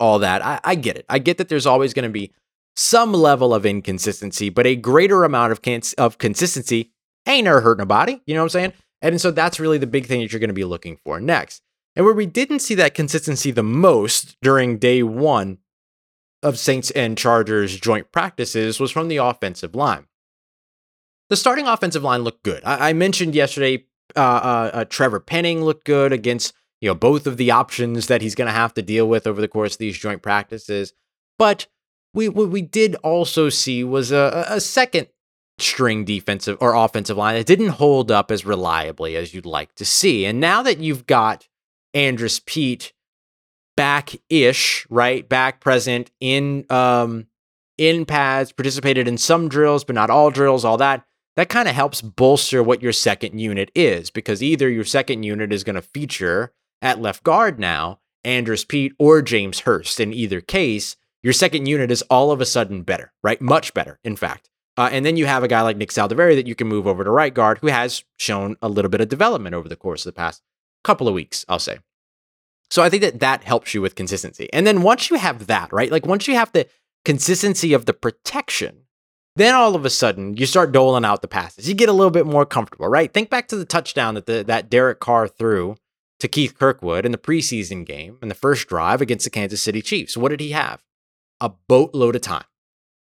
all 0.00 0.18
that. 0.18 0.44
I, 0.44 0.60
I 0.64 0.74
get 0.74 0.96
it. 0.96 1.06
I 1.08 1.18
get 1.18 1.38
that 1.38 1.48
there's 1.48 1.66
always 1.66 1.94
going 1.94 2.04
to 2.04 2.08
be 2.12 2.32
some 2.76 3.12
level 3.12 3.54
of 3.54 3.64
inconsistency, 3.64 4.50
but 4.50 4.66
a 4.66 4.76
greater 4.76 5.24
amount 5.24 5.52
of, 5.52 5.62
cons- 5.62 5.94
of 5.94 6.18
consistency 6.18 6.92
ain't 7.26 7.44
never 7.44 7.60
hurt 7.60 7.78
nobody. 7.78 8.20
You 8.26 8.34
know 8.34 8.40
what 8.40 8.46
I'm 8.46 8.50
saying? 8.60 8.72
And 9.00 9.20
so 9.20 9.30
that's 9.30 9.60
really 9.60 9.78
the 9.78 9.86
big 9.86 10.06
thing 10.06 10.20
that 10.20 10.32
you're 10.32 10.40
going 10.40 10.48
to 10.48 10.54
be 10.54 10.64
looking 10.64 10.96
for 10.96 11.20
next. 11.20 11.62
And 11.98 12.06
where 12.06 12.14
we 12.14 12.24
didn't 12.24 12.60
see 12.60 12.74
that 12.76 12.94
consistency 12.94 13.50
the 13.50 13.62
most 13.62 14.38
during 14.40 14.78
day 14.78 15.02
one 15.02 15.58
of 16.42 16.58
Saints 16.58 16.90
and 16.92 17.18
Chargers 17.18 17.78
joint 17.78 18.12
practices 18.12 18.80
was 18.80 18.90
from 18.90 19.08
the 19.08 19.18
offensive 19.18 19.74
line 19.74 20.06
the 21.28 21.36
starting 21.36 21.66
offensive 21.66 22.02
line 22.02 22.22
looked 22.22 22.42
good. 22.42 22.62
I, 22.64 22.90
I 22.90 22.92
mentioned 22.92 23.34
yesterday 23.34 23.84
uh, 24.16 24.20
uh, 24.20 24.70
uh, 24.72 24.84
Trevor 24.86 25.20
Penning 25.20 25.62
looked 25.62 25.84
good 25.84 26.12
against 26.12 26.54
you 26.80 26.88
know 26.88 26.94
both 26.94 27.26
of 27.26 27.36
the 27.36 27.50
options 27.50 28.06
that 28.06 28.22
he's 28.22 28.34
going 28.34 28.46
to 28.46 28.52
have 28.52 28.74
to 28.74 28.82
deal 28.82 29.08
with 29.08 29.26
over 29.26 29.40
the 29.40 29.48
course 29.48 29.74
of 29.74 29.78
these 29.78 29.98
joint 29.98 30.22
practices. 30.22 30.92
But 31.38 31.66
we 32.14 32.28
what 32.28 32.48
we 32.48 32.62
did 32.62 32.94
also 32.96 33.48
see 33.48 33.84
was 33.84 34.10
a, 34.10 34.46
a 34.48 34.60
second 34.60 35.08
string 35.58 36.04
defensive 36.04 36.56
or 36.60 36.74
offensive 36.74 37.16
line 37.16 37.34
that 37.34 37.46
didn't 37.46 37.68
hold 37.68 38.10
up 38.10 38.30
as 38.30 38.46
reliably 38.46 39.16
as 39.16 39.34
you'd 39.34 39.44
like 39.44 39.74
to 39.74 39.84
see. 39.84 40.24
And 40.24 40.38
now 40.38 40.62
that 40.62 40.78
you've 40.78 41.06
got 41.06 41.47
Andrus 41.94 42.40
Peat 42.44 42.92
back 43.76 44.16
ish, 44.28 44.86
right? 44.90 45.28
Back 45.28 45.60
present 45.60 46.10
in 46.20 46.66
um 46.70 47.26
in 47.76 48.04
pads, 48.04 48.50
participated 48.50 49.06
in 49.06 49.16
some 49.18 49.48
drills, 49.48 49.84
but 49.84 49.94
not 49.94 50.10
all 50.10 50.30
drills, 50.30 50.64
all 50.64 50.76
that 50.78 51.04
that 51.36 51.48
kind 51.48 51.68
of 51.68 51.74
helps 51.76 52.02
bolster 52.02 52.64
what 52.64 52.82
your 52.82 52.92
second 52.92 53.38
unit 53.38 53.70
is 53.72 54.10
because 54.10 54.42
either 54.42 54.68
your 54.68 54.84
second 54.84 55.22
unit 55.22 55.52
is 55.52 55.62
going 55.62 55.76
to 55.76 55.82
feature 55.82 56.52
at 56.82 57.00
left 57.00 57.22
guard 57.22 57.60
now 57.60 58.00
Andrus 58.24 58.64
Peat 58.64 58.92
or 58.98 59.22
James 59.22 59.60
Hurst. 59.60 60.00
In 60.00 60.12
either 60.12 60.40
case, 60.40 60.96
your 61.22 61.32
second 61.32 61.66
unit 61.66 61.92
is 61.92 62.02
all 62.10 62.32
of 62.32 62.40
a 62.40 62.46
sudden 62.46 62.82
better, 62.82 63.12
right? 63.22 63.40
Much 63.40 63.72
better, 63.72 64.00
in 64.02 64.16
fact. 64.16 64.50
Uh, 64.76 64.88
and 64.90 65.06
then 65.06 65.16
you 65.16 65.26
have 65.26 65.44
a 65.44 65.48
guy 65.48 65.60
like 65.62 65.76
Nick 65.76 65.90
Saldiveri 65.90 66.34
that 66.34 66.48
you 66.48 66.56
can 66.56 66.66
move 66.66 66.88
over 66.88 67.04
to 67.04 67.10
right 67.10 67.32
guard 67.32 67.58
who 67.58 67.68
has 67.68 68.02
shown 68.16 68.56
a 68.60 68.68
little 68.68 68.88
bit 68.88 69.00
of 69.00 69.08
development 69.08 69.54
over 69.54 69.68
the 69.68 69.76
course 69.76 70.04
of 70.04 70.14
the 70.14 70.18
past 70.18 70.42
couple 70.88 71.06
of 71.06 71.12
weeks, 71.12 71.44
I'll 71.50 71.58
say. 71.58 71.78
So 72.70 72.82
I 72.82 72.88
think 72.88 73.02
that 73.02 73.20
that 73.20 73.44
helps 73.44 73.74
you 73.74 73.82
with 73.82 73.94
consistency. 73.94 74.48
And 74.54 74.66
then 74.66 74.82
once 74.82 75.10
you 75.10 75.16
have 75.16 75.46
that, 75.46 75.70
right? 75.70 75.92
Like 75.92 76.06
once 76.06 76.26
you 76.26 76.34
have 76.34 76.50
the 76.52 76.66
consistency 77.04 77.74
of 77.74 77.84
the 77.84 77.92
protection, 77.92 78.84
then 79.36 79.54
all 79.54 79.74
of 79.74 79.84
a 79.84 79.90
sudden, 79.90 80.36
you 80.36 80.46
start 80.46 80.72
doling 80.72 81.04
out 81.04 81.20
the 81.20 81.28
passes. 81.28 81.68
You 81.68 81.74
get 81.74 81.90
a 81.90 81.92
little 81.92 82.10
bit 82.10 82.26
more 82.26 82.46
comfortable, 82.46 82.88
right? 82.88 83.12
Think 83.12 83.28
back 83.28 83.48
to 83.48 83.56
the 83.56 83.66
touchdown 83.66 84.14
that 84.14 84.26
the, 84.26 84.42
that 84.44 84.70
Derek 84.70 84.98
Carr 84.98 85.28
threw 85.28 85.76
to 86.20 86.26
Keith 86.26 86.58
Kirkwood 86.58 87.04
in 87.06 87.12
the 87.12 87.18
preseason 87.18 87.86
game 87.86 88.18
in 88.22 88.28
the 88.28 88.34
first 88.34 88.66
drive 88.66 89.00
against 89.00 89.24
the 89.24 89.30
Kansas 89.30 89.62
City 89.62 89.82
Chiefs. 89.82 90.16
What 90.16 90.30
did 90.30 90.40
he 90.40 90.50
have? 90.50 90.82
A 91.40 91.50
boatload 91.68 92.16
of 92.16 92.22
time. 92.22 92.44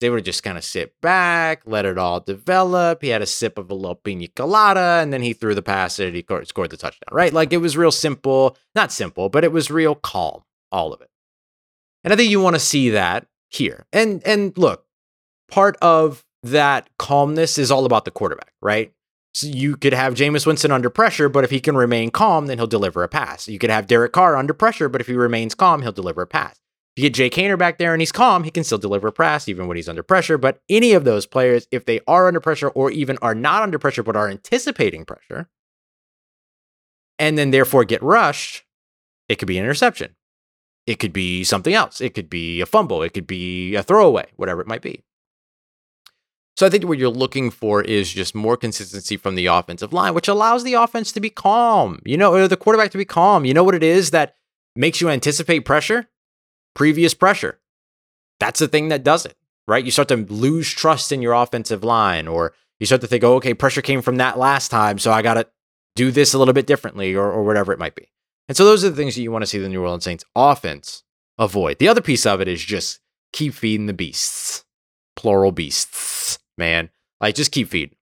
They 0.02 0.10
would 0.10 0.25
just 0.25 0.44
kind 0.44 0.58
of 0.58 0.64
sit 0.64 0.94
back, 1.02 1.62
let 1.66 1.86
it 1.86 1.98
all 1.98 2.20
develop. 2.20 3.02
He 3.02 3.10
had 3.10 3.22
a 3.22 3.25
sip 3.25 3.58
of 3.58 3.72
a 3.72 3.74
little 3.74 3.96
pina 3.96 4.28
colada, 4.28 5.00
and 5.02 5.14
then 5.14 5.22
he 5.22 5.34
threw 5.34 5.56
the 5.56 5.62
pass 5.62 6.00
and 6.00 6.16
he 6.16 6.25
scored 6.44 6.70
the 6.70 6.78
touchdown, 6.78 7.10
right? 7.12 7.32
Like 7.32 7.54
it 7.54 7.58
was 7.58 7.78
real 7.78 7.92
simple, 7.92 8.58
not 8.75 8.92
simple, 8.92 9.30
but 9.30 9.44
it 9.44 9.52
was 9.52 9.72
real 9.72 9.96
calm, 9.96 10.44
all 10.72 10.94
of 10.94 11.02
it. 11.02 11.10
And 12.04 12.14
I 12.14 12.18
think 12.18 12.30
you 12.30 12.42
want 12.42 12.56
to 12.56 12.60
see 12.60 12.90
that 12.92 13.25
here. 13.50 13.86
And 13.94 14.22
and 14.25 14.56
look, 14.58 14.86
part 15.50 15.78
of 15.82 16.24
that 16.44 16.90
calmness 17.00 17.58
is 17.58 17.72
all 17.72 17.86
about 17.86 18.06
the 18.06 18.12
quarterback, 18.12 18.54
right? 18.62 18.94
So 19.34 19.48
you 19.48 19.75
could 19.75 19.94
have 19.94 20.14
Jameis 20.14 20.46
Winston 20.46 20.72
under 20.72 20.90
pressure, 20.90 21.28
but 21.28 21.44
if 21.44 21.50
he 21.50 21.60
can 21.60 21.75
remain 21.75 22.10
calm, 22.10 22.48
then 22.48 22.58
he'll 22.58 22.68
deliver 22.68 23.04
a 23.04 23.10
pass. 23.10 23.50
You 23.50 23.60
could 23.60 23.70
have 23.70 23.88
Derek 23.88 24.14
Carr 24.14 24.38
under 24.38 24.54
pressure, 24.54 24.88
but 24.88 25.02
if 25.02 25.08
he 25.08 25.14
remains 25.14 25.56
calm, 25.56 25.82
he'll 25.82 25.92
deliver 25.92 26.22
a 26.22 26.28
pass. 26.28 26.60
If 26.96 27.04
you 27.04 27.10
get 27.10 27.16
Jake 27.16 27.34
Haener 27.34 27.58
back 27.58 27.78
there 27.78 27.94
and 27.94 28.02
he's 28.02 28.14
calm, 28.14 28.46
he 28.46 28.52
can 28.52 28.64
still 28.64 28.78
deliver 28.78 29.10
a 29.10 29.12
pass 29.12 29.50
even 29.50 29.68
when 29.68 29.75
he's 29.75 29.90
under 29.90 30.04
pressure. 30.04 30.38
But 30.38 30.62
any 30.70 30.94
of 30.94 31.04
those 31.04 31.25
players, 31.25 31.68
if 31.70 31.86
they 31.86 32.00
are 32.08 32.28
under 32.28 32.40
pressure 32.40 32.70
or 32.70 32.90
even 32.90 33.18
are 33.22 33.36
not 33.36 33.64
under 33.64 33.78
pressure 33.78 34.04
but 34.04 34.16
are 34.16 34.30
anticipating 34.30 35.04
pressure, 35.04 35.50
and 37.20 37.38
then 37.38 37.52
therefore 37.52 37.84
get 37.84 38.02
rushed, 38.02 38.64
it 39.28 39.36
could 39.36 39.48
be 39.48 39.58
an 39.58 39.66
interception. 39.66 40.16
It 40.88 41.00
could 41.00 41.12
be 41.12 41.44
something 41.44 41.74
else. 41.74 42.00
It 42.00 42.14
could 42.14 42.30
be 42.30 42.62
a 42.62 42.66
fumble. 42.66 43.02
It 43.02 43.14
could 43.14 43.28
be 43.28 43.75
a 43.75 43.84
throwaway, 43.84 44.28
whatever 44.38 44.62
it 44.62 44.68
might 44.68 44.82
be. 44.82 45.04
So 46.56 46.66
I 46.66 46.70
think 46.70 46.86
what 46.86 46.98
you're 46.98 47.10
looking 47.10 47.52
for 47.52 47.82
is 47.82 48.14
just 48.14 48.34
more 48.34 48.56
consistency 48.56 49.18
from 49.18 49.36
the 49.36 49.48
offensive 49.48 49.92
line, 49.92 50.14
which 50.14 50.30
allows 50.30 50.64
the 50.64 50.75
offense 50.75 51.12
to 51.12 51.20
be 51.20 51.30
calm. 51.30 52.00
You 52.06 52.16
know, 52.16 52.34
or 52.34 52.48
the 52.48 52.56
quarterback 52.56 52.92
to 52.92 52.98
be 52.98 53.04
calm. 53.04 53.44
You 53.44 53.54
know 53.54 53.64
what 53.66 53.75
it 53.75 53.84
is 53.84 54.12
that 54.12 54.36
makes 54.75 55.02
you 55.02 55.10
anticipate 55.10 55.62
pressure? 55.62 56.08
Previous 56.75 57.13
pressure. 57.13 57.60
That's 58.39 58.60
the 58.60 58.67
thing 58.67 58.89
that 58.89 59.03
does 59.03 59.25
it, 59.25 59.36
right? 59.67 59.84
You 59.84 59.91
start 59.91 60.10
to 60.10 60.17
lose 60.17 60.70
trust 60.70 61.12
in 61.12 61.22
your 61.22 61.34
offensive 61.34 61.84
line, 61.84 62.27
or 62.27 62.53
you 62.79 62.86
start 62.86 63.01
to 63.01 63.08
think, 63.08 63.24
oh, 63.24 63.36
okay, 63.36 63.53
pressure 63.53 63.82
came 63.82 64.01
from 64.01 64.17
that 64.17 64.38
last 64.38 64.70
time, 64.70 65.00
so 65.00 65.12
I 65.12 65.22
got 65.22 65.36
to 65.36 65.48
do 65.96 66.12
this 66.12 66.34
a 66.34 66.38
little 66.38 66.53
bit 66.53 66.67
differently, 66.67 67.15
or, 67.15 67.32
or 67.32 67.44
whatever 67.44 67.72
it 67.74 67.79
might 67.79 67.96
be. 67.96 68.12
And 68.48 68.55
so 68.55 68.65
those 68.65 68.84
are 68.84 68.89
the 68.89 68.96
things 68.96 69.15
that 69.15 69.22
you 69.22 69.32
want 69.32 69.41
to 69.41 69.48
see 69.48 69.58
the 69.58 69.70
New 69.70 69.82
Orleans 69.82 70.03
Saints 70.03 70.25
offense 70.36 71.03
avoid. 71.39 71.79
The 71.79 71.88
other 71.88 72.01
piece 72.01 72.25
of 72.25 72.41
it 72.41 72.48
is 72.48 72.63
just 72.63 73.00
keep 73.34 73.53
feeding 73.53 73.88
the 73.88 73.94
beasts, 73.94 74.65
plural 75.15 75.51
beasts 75.51 76.38
man. 76.58 76.89
Like, 77.22 77.36
just 77.36 77.51
keep 77.51 77.70
feeding. 77.70 77.96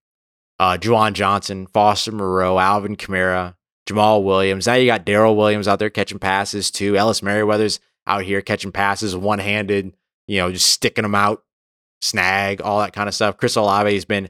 Uh, 0.59 0.77
Juwan 0.79 1.13
Johnson, 1.13 1.67
Foster 1.67 2.11
Moreau, 2.11 2.59
Alvin 2.59 2.95
Kamara, 2.95 3.55
Jamaal 3.87 4.23
Williams. 4.23 4.67
Now 4.67 4.75
you 4.75 4.85
got 4.85 5.05
Daryl 5.05 5.35
Williams 5.35 5.67
out 5.67 5.79
there 5.79 5.89
catching 5.89 6.19
passes 6.19 6.71
too. 6.71 6.95
Ellis 6.95 7.21
Merriweather's 7.21 7.79
out 8.07 8.23
here 8.23 8.41
catching 8.41 8.71
passes 8.71 9.15
one 9.15 9.39
handed, 9.39 9.95
you 10.27 10.37
know, 10.37 10.51
just 10.51 10.69
sticking 10.69 11.03
them 11.03 11.15
out, 11.15 11.43
snag, 12.01 12.61
all 12.61 12.79
that 12.79 12.93
kind 12.93 13.07
of 13.07 13.15
stuff. 13.15 13.37
Chris 13.37 13.55
Olave 13.55 13.93
has 13.93 14.05
been 14.05 14.29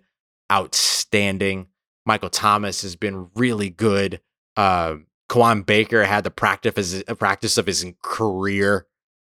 outstanding. 0.51 1.67
Michael 2.05 2.29
Thomas 2.29 2.81
has 2.81 2.95
been 2.95 3.29
really 3.35 3.69
good. 3.69 4.21
Uh, 4.55 4.97
Kawaan 5.29 5.65
Baker 5.65 6.03
had 6.03 6.23
the 6.23 6.31
practice, 6.31 7.01
practice 7.17 7.57
of 7.57 7.65
his 7.65 7.85
career 8.01 8.85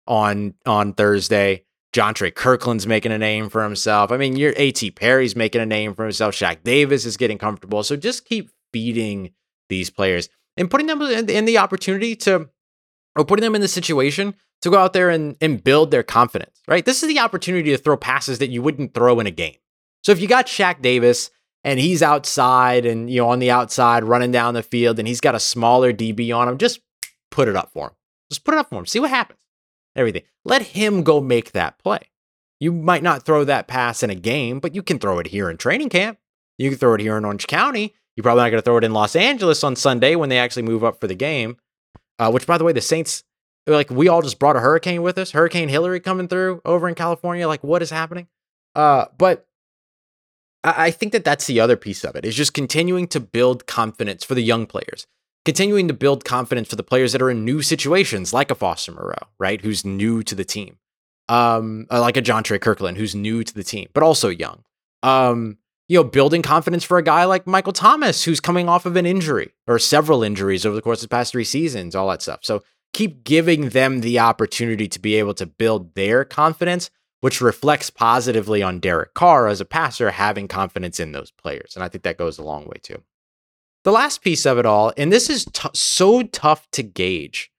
on 0.06 0.54
on 0.66 0.92
Thursday. 0.92 1.64
John 1.92 2.14
Jontre 2.14 2.34
Kirkland's 2.34 2.86
making 2.86 3.12
a 3.12 3.18
name 3.18 3.48
for 3.48 3.62
himself. 3.62 4.12
I 4.12 4.18
mean, 4.18 4.36
your 4.36 4.52
A.T. 4.56 4.90
Perry's 4.90 5.34
making 5.34 5.62
a 5.62 5.66
name 5.66 5.94
for 5.94 6.04
himself. 6.04 6.34
Shaq 6.34 6.62
Davis 6.62 7.06
is 7.06 7.16
getting 7.16 7.38
comfortable. 7.38 7.82
So 7.82 7.96
just 7.96 8.26
keep 8.26 8.50
feeding 8.72 9.32
these 9.70 9.88
players 9.88 10.28
and 10.56 10.70
putting 10.70 10.86
them 10.86 11.00
in 11.02 11.46
the 11.46 11.58
opportunity 11.58 12.14
to 12.16 12.50
or 13.18 13.24
putting 13.24 13.42
them 13.42 13.54
in 13.54 13.60
the 13.60 13.68
situation 13.68 14.34
to 14.62 14.70
go 14.70 14.78
out 14.78 14.92
there 14.92 15.10
and, 15.10 15.36
and 15.40 15.62
build 15.62 15.90
their 15.90 16.02
confidence, 16.02 16.62
right? 16.68 16.84
This 16.84 17.02
is 17.02 17.08
the 17.08 17.18
opportunity 17.18 17.70
to 17.70 17.78
throw 17.78 17.96
passes 17.96 18.38
that 18.38 18.50
you 18.50 18.62
wouldn't 18.62 18.94
throw 18.94 19.18
in 19.20 19.26
a 19.26 19.32
game. 19.32 19.56
So 20.02 20.12
if 20.12 20.20
you 20.20 20.28
got 20.28 20.46
Shaq 20.46 20.80
Davis 20.80 21.30
and 21.64 21.80
he's 21.80 22.02
outside 22.02 22.86
and 22.86 23.10
you 23.10 23.20
know 23.20 23.28
on 23.28 23.40
the 23.40 23.50
outside 23.50 24.04
running 24.04 24.30
down 24.30 24.54
the 24.54 24.62
field 24.62 24.98
and 24.98 25.08
he's 25.08 25.20
got 25.20 25.34
a 25.34 25.40
smaller 25.40 25.92
DB 25.92 26.34
on 26.34 26.48
him, 26.48 26.58
just 26.58 26.80
put 27.30 27.48
it 27.48 27.56
up 27.56 27.72
for 27.72 27.88
him. 27.88 27.92
Just 28.30 28.44
put 28.44 28.54
it 28.54 28.58
up 28.58 28.70
for 28.70 28.78
him. 28.78 28.86
See 28.86 29.00
what 29.00 29.10
happens. 29.10 29.40
Everything. 29.96 30.22
Let 30.44 30.62
him 30.62 31.02
go 31.02 31.20
make 31.20 31.52
that 31.52 31.78
play. 31.78 32.00
You 32.60 32.72
might 32.72 33.02
not 33.02 33.24
throw 33.24 33.44
that 33.44 33.68
pass 33.68 34.02
in 34.02 34.10
a 34.10 34.14
game, 34.14 34.60
but 34.60 34.74
you 34.74 34.82
can 34.82 34.98
throw 34.98 35.18
it 35.18 35.28
here 35.28 35.50
in 35.50 35.56
training 35.56 35.88
camp. 35.88 36.18
You 36.56 36.70
can 36.70 36.78
throw 36.78 36.94
it 36.94 37.00
here 37.00 37.16
in 37.16 37.24
Orange 37.24 37.46
County. 37.46 37.94
You're 38.16 38.22
probably 38.22 38.42
not 38.42 38.50
going 38.50 38.58
to 38.58 38.64
throw 38.64 38.78
it 38.78 38.84
in 38.84 38.92
Los 38.92 39.14
Angeles 39.14 39.62
on 39.62 39.76
Sunday 39.76 40.16
when 40.16 40.28
they 40.28 40.38
actually 40.38 40.64
move 40.64 40.82
up 40.82 41.00
for 41.00 41.06
the 41.06 41.14
game. 41.14 41.56
Uh, 42.18 42.30
which, 42.30 42.46
by 42.46 42.58
the 42.58 42.64
way, 42.64 42.72
the 42.72 42.80
Saints, 42.80 43.24
like, 43.66 43.90
we 43.90 44.08
all 44.08 44.22
just 44.22 44.38
brought 44.38 44.56
a 44.56 44.60
hurricane 44.60 45.02
with 45.02 45.18
us. 45.18 45.30
Hurricane 45.30 45.68
Hilary 45.68 46.00
coming 46.00 46.28
through 46.28 46.60
over 46.64 46.88
in 46.88 46.94
California. 46.94 47.46
Like, 47.46 47.62
what 47.62 47.82
is 47.82 47.90
happening? 47.90 48.26
Uh, 48.74 49.06
but 49.16 49.46
I, 50.64 50.86
I 50.86 50.90
think 50.90 51.12
that 51.12 51.24
that's 51.24 51.46
the 51.46 51.60
other 51.60 51.76
piece 51.76 52.04
of 52.04 52.16
it 52.16 52.24
is 52.24 52.34
just 52.34 52.54
continuing 52.54 53.06
to 53.08 53.20
build 53.20 53.66
confidence 53.66 54.24
for 54.24 54.34
the 54.34 54.42
young 54.42 54.66
players, 54.66 55.06
continuing 55.44 55.88
to 55.88 55.94
build 55.94 56.24
confidence 56.24 56.68
for 56.68 56.76
the 56.76 56.82
players 56.82 57.12
that 57.12 57.22
are 57.22 57.30
in 57.30 57.44
new 57.44 57.62
situations, 57.62 58.32
like 58.32 58.50
a 58.50 58.54
Foster 58.54 58.92
Moreau, 58.92 59.28
right, 59.38 59.60
who's 59.60 59.84
new 59.84 60.22
to 60.24 60.34
the 60.34 60.44
team, 60.44 60.78
um, 61.28 61.86
uh, 61.90 62.00
like 62.00 62.16
a 62.16 62.22
Jontre 62.22 62.60
Kirkland, 62.60 62.96
who's 62.96 63.14
new 63.14 63.44
to 63.44 63.54
the 63.54 63.64
team, 63.64 63.88
but 63.94 64.02
also 64.02 64.28
young. 64.28 64.64
Um, 65.02 65.58
you 65.88 65.96
know, 65.96 66.04
building 66.04 66.42
confidence 66.42 66.84
for 66.84 66.98
a 66.98 67.02
guy 67.02 67.24
like 67.24 67.46
Michael 67.46 67.72
Thomas, 67.72 68.24
who's 68.24 68.40
coming 68.40 68.68
off 68.68 68.86
of 68.86 68.96
an 68.96 69.06
injury 69.06 69.52
or 69.66 69.78
several 69.78 70.22
injuries 70.22 70.66
over 70.66 70.76
the 70.76 70.82
course 70.82 71.02
of 71.02 71.08
the 71.08 71.14
past 71.14 71.32
three 71.32 71.44
seasons, 71.44 71.94
all 71.94 72.08
that 72.10 72.22
stuff. 72.22 72.40
So 72.42 72.62
keep 72.92 73.24
giving 73.24 73.70
them 73.70 74.00
the 74.00 74.18
opportunity 74.18 74.86
to 74.88 74.98
be 74.98 75.16
able 75.16 75.34
to 75.34 75.46
build 75.46 75.94
their 75.94 76.24
confidence, 76.24 76.90
which 77.20 77.40
reflects 77.40 77.88
positively 77.88 78.62
on 78.62 78.80
Derek 78.80 79.14
Carr 79.14 79.48
as 79.48 79.60
a 79.60 79.64
passer, 79.64 80.10
having 80.10 80.46
confidence 80.46 81.00
in 81.00 81.12
those 81.12 81.30
players. 81.30 81.72
And 81.74 81.82
I 81.82 81.88
think 81.88 82.04
that 82.04 82.18
goes 82.18 82.38
a 82.38 82.44
long 82.44 82.66
way 82.66 82.76
too. 82.82 83.02
The 83.84 83.92
last 83.92 84.22
piece 84.22 84.44
of 84.44 84.58
it 84.58 84.66
all, 84.66 84.92
and 84.98 85.10
this 85.10 85.30
is 85.30 85.46
t- 85.46 85.70
so 85.72 86.22
tough 86.24 86.68
to 86.72 86.82
gauge. 86.82 87.50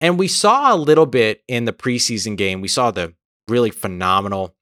And 0.00 0.18
we 0.18 0.28
saw 0.28 0.74
a 0.74 0.76
little 0.76 1.06
bit 1.06 1.42
in 1.46 1.64
the 1.64 1.72
preseason 1.72 2.36
game. 2.36 2.60
We 2.60 2.68
saw 2.68 2.90
the 2.90 3.14
really 3.48 3.70
phenomenal 3.70 4.56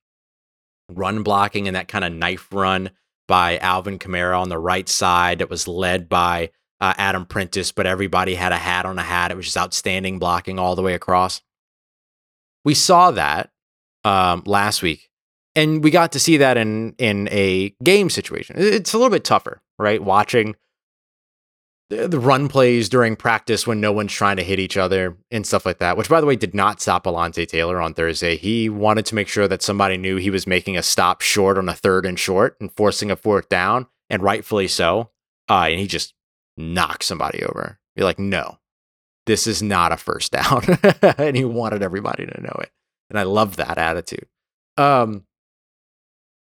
run 0.92 1.22
blocking 1.22 1.66
and 1.66 1.74
that 1.74 1.88
kind 1.88 2.04
of 2.04 2.12
knife 2.12 2.48
run 2.52 2.90
by 3.26 3.58
Alvin 3.58 3.98
Kamara 3.98 4.40
on 4.40 4.48
the 4.48 4.58
right 4.58 4.88
side 4.88 5.38
that 5.38 5.50
was 5.50 5.66
led 5.68 6.08
by 6.08 6.50
uh, 6.80 6.94
Adam 6.98 7.24
Prentice, 7.24 7.72
but 7.72 7.86
everybody 7.86 8.34
had 8.34 8.52
a 8.52 8.56
hat 8.56 8.86
on 8.86 8.98
a 8.98 9.02
hat. 9.02 9.30
It 9.30 9.36
was 9.36 9.46
just 9.46 9.56
outstanding 9.56 10.18
blocking 10.18 10.58
all 10.58 10.76
the 10.76 10.82
way 10.82 10.94
across. 10.94 11.40
We 12.64 12.74
saw 12.74 13.10
that 13.12 13.50
um, 14.04 14.42
last 14.46 14.82
week, 14.82 15.10
and 15.54 15.82
we 15.82 15.90
got 15.90 16.12
to 16.12 16.20
see 16.20 16.38
that 16.38 16.56
in 16.56 16.94
in 16.98 17.28
a 17.30 17.70
game 17.82 18.10
situation. 18.10 18.56
It's 18.58 18.92
a 18.92 18.98
little 18.98 19.10
bit 19.10 19.24
tougher, 19.24 19.62
right? 19.78 20.02
Watching 20.02 20.56
the 21.90 22.18
run 22.18 22.48
plays 22.48 22.88
during 22.88 23.14
practice 23.14 23.66
when 23.66 23.80
no 23.80 23.92
one's 23.92 24.12
trying 24.12 24.36
to 24.36 24.42
hit 24.42 24.58
each 24.58 24.76
other 24.76 25.16
and 25.30 25.46
stuff 25.46 25.66
like 25.66 25.78
that, 25.78 25.96
which 25.96 26.08
by 26.08 26.20
the 26.20 26.26
way 26.26 26.36
did 26.36 26.54
not 26.54 26.80
stop 26.80 27.04
Alontae 27.04 27.46
Taylor 27.46 27.80
on 27.80 27.94
Thursday. 27.94 28.36
He 28.36 28.68
wanted 28.68 29.06
to 29.06 29.14
make 29.14 29.28
sure 29.28 29.46
that 29.48 29.62
somebody 29.62 29.96
knew 29.96 30.16
he 30.16 30.30
was 30.30 30.46
making 30.46 30.76
a 30.76 30.82
stop 30.82 31.20
short 31.20 31.58
on 31.58 31.68
a 31.68 31.74
third 31.74 32.06
and 32.06 32.18
short 32.18 32.56
and 32.60 32.72
forcing 32.72 33.10
a 33.10 33.16
fourth 33.16 33.48
down, 33.48 33.86
and 34.08 34.22
rightfully 34.22 34.68
so. 34.68 35.10
Uh, 35.48 35.66
and 35.70 35.78
he 35.78 35.86
just 35.86 36.14
knocked 36.56 37.04
somebody 37.04 37.42
over. 37.42 37.78
You're 37.96 38.06
like, 38.06 38.18
no, 38.18 38.58
this 39.26 39.46
is 39.46 39.62
not 39.62 39.92
a 39.92 39.96
first 39.96 40.32
down. 40.32 40.64
and 41.18 41.36
he 41.36 41.44
wanted 41.44 41.82
everybody 41.82 42.26
to 42.26 42.40
know 42.40 42.56
it. 42.60 42.70
And 43.10 43.18
I 43.18 43.24
love 43.24 43.56
that 43.56 43.76
attitude. 43.76 44.26
Um, 44.76 45.24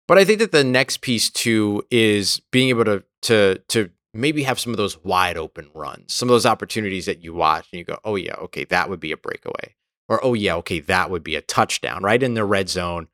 but 0.08 0.18
I 0.18 0.25
think 0.25 0.38
that 0.38 0.52
the 0.52 0.64
next 0.64 1.00
piece 1.00 1.30
too 1.30 1.84
is 1.90 2.40
being 2.50 2.68
able 2.68 2.84
to 2.84 3.04
to 3.22 3.58
to 3.68 3.90
maybe 4.14 4.42
have 4.42 4.61
some 4.61 4.73
of 4.73 4.76
those 4.76 5.02
wide 5.04 5.37
open 5.37 5.71
runs, 5.75 6.12
some 6.12 6.28
of 6.28 6.35
those 6.35 6.47
opportunities 6.47 7.06
that 7.06 7.23
you 7.23 7.34
watch 7.34 7.69
and 7.73 7.78
you 7.78 7.84
go, 7.84 7.99
oh, 8.04 8.17
yeah, 8.17 8.34
okay, 8.34 8.65
that 8.67 8.91
would 8.91 9.00
be 9.00 9.13
a 9.13 9.17
breakaway. 9.17 9.75
Or, 10.08 10.23
oh, 10.25 10.34
yeah, 10.34 10.56
okay, 10.56 10.80
that 10.80 11.10
would 11.10 11.23
be 11.23 11.36
a 11.36 11.41
touchdown, 11.41 12.02
right? 12.02 12.23
In 12.23 12.34
the 12.34 12.45
red 12.45 12.69
zone, 12.69 13.08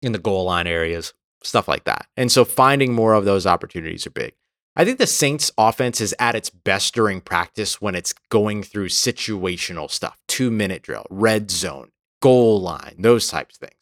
in 0.00 0.12
the 0.12 0.18
goal 0.18 0.44
line 0.44 0.66
areas, 0.66 1.12
stuff 1.42 1.68
like 1.68 1.84
that. 1.84 2.06
And 2.16 2.32
so 2.32 2.44
finding 2.44 2.94
more 2.94 3.14
of 3.14 3.24
those 3.24 3.46
opportunities 3.46 4.06
are 4.06 4.10
big. 4.10 4.34
I 4.76 4.84
think 4.84 4.98
the 4.98 5.06
Saints 5.06 5.50
offense 5.58 6.00
is 6.00 6.14
at 6.18 6.36
its 6.36 6.48
best 6.48 6.94
during 6.94 7.20
practice 7.20 7.80
when 7.80 7.94
it's 7.94 8.14
going 8.30 8.62
through 8.62 8.88
situational 8.88 9.90
stuff, 9.90 10.16
two 10.28 10.50
minute 10.50 10.82
drill, 10.82 11.06
red 11.10 11.50
zone, 11.50 11.90
goal 12.22 12.60
line, 12.60 12.94
those 12.98 13.28
types 13.28 13.56
of 13.56 13.68
things. 13.68 13.80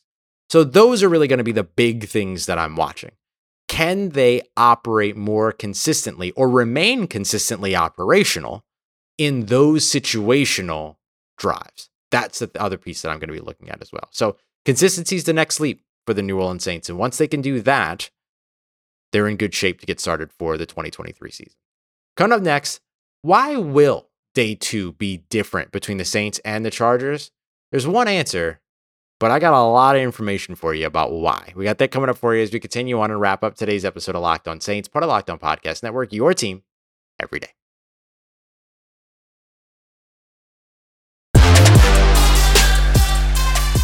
So 0.48 0.64
those 0.64 1.02
are 1.02 1.09
really 1.09 1.28
going 1.28 1.38
to 1.38 1.44
be 1.44 1.52
the 1.52 1.62
big 1.62 2.09
things 2.09 2.46
that 2.46 2.59
I'm 2.59 2.74
watching 2.74 3.12
can 3.68 4.11
they 4.11 4.42
operate 4.57 5.16
more 5.16 5.52
consistently 5.52 6.33
or 6.33 6.48
remain 6.48 7.07
consistently 7.07 7.76
operational 7.76 8.64
in 9.18 9.46
those 9.46 9.85
situational 9.85 10.96
drives? 11.37 11.90
That's 12.11 12.38
the 12.38 12.50
other 12.59 12.78
piece 12.78 13.02
that 13.02 13.11
I'm 13.11 13.18
going 13.18 13.28
to 13.28 13.35
be 13.35 13.40
looking 13.40 13.68
at 13.68 13.83
as 13.83 13.92
well. 13.92 14.09
So, 14.11 14.37
consistency 14.64 15.16
is 15.16 15.24
the 15.24 15.33
next 15.33 15.61
leap 15.61 15.83
for 16.07 16.14
the 16.14 16.22
New 16.22 16.40
Orleans 16.40 16.64
Saints. 16.64 16.88
And 16.88 16.98
once 16.98 17.18
they 17.18 17.28
can 17.28 17.42
do 17.42 17.61
that, 17.61 18.11
they're 19.12 19.28
in 19.28 19.37
good 19.37 19.54
shape 19.54 19.81
to 19.81 19.87
get 19.87 20.00
started 20.00 20.33
for 20.33 20.57
the 20.57 20.66
2023 20.66 21.31
season. 21.31 21.52
Coming 22.16 22.37
up 22.37 22.42
next, 22.42 22.81
why 23.22 23.57
will 23.57 24.09
day 24.35 24.54
two 24.54 24.92
be 24.92 25.18
different 25.28 25.70
between 25.70 25.98
the 25.98 26.04
Saints 26.04 26.40
and 26.44 26.64
the 26.64 26.70
Chargers? 26.70 27.31
There's 27.70 27.87
one 27.87 28.09
answer, 28.09 28.61
but 29.18 29.31
I 29.31 29.38
got 29.38 29.52
a 29.52 29.62
lot 29.62 29.96
of 29.96 30.02
information 30.02 30.54
for 30.54 30.74
you 30.74 30.87
about 30.87 31.12
why. 31.12 31.52
We 31.57 31.64
got 31.64 31.78
that 31.78 31.90
coming 31.90 32.09
up 32.09 32.18
for 32.18 32.35
you 32.35 32.42
as 32.42 32.52
we 32.52 32.61
continue 32.61 33.00
on 33.00 33.11
and 33.11 33.20
wrap 33.20 33.42
up 33.42 33.57
today's 33.57 33.85
episode 33.85 34.14
of 34.14 34.22
Locked 34.22 34.46
On 34.46 34.61
Saints, 34.61 34.88
part 34.88 35.02
of 35.02 35.09
Locked 35.09 35.31
On 35.31 35.38
Podcast 35.38 35.83
Network, 35.83 36.12
your 36.12 36.35
team 36.35 36.62
every 37.18 37.40
day. 37.40 37.50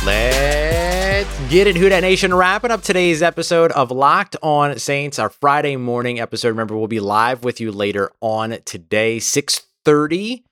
Let's 0.05 1.51
get 1.51 1.67
it, 1.67 1.77
Who 1.77 1.89
Dat 1.89 2.01
Nation. 2.01 2.35
Wrapping 2.35 2.71
up 2.71 2.83
today's 2.83 3.23
episode 3.23 3.73
of 3.73 3.91
Locked 3.91 4.37
On 4.43 4.79
Saints, 4.79 5.19
our 5.19 5.31
Friday 5.31 5.77
morning 5.77 6.21
episode. 6.21 6.49
Remember, 6.49 6.77
we'll 6.77 6.89
be 6.89 7.01
live 7.01 7.43
with 7.43 7.59
you 7.59 7.73
later 7.73 8.13
on 8.21 8.59
today, 8.67 9.19
630 9.19 10.45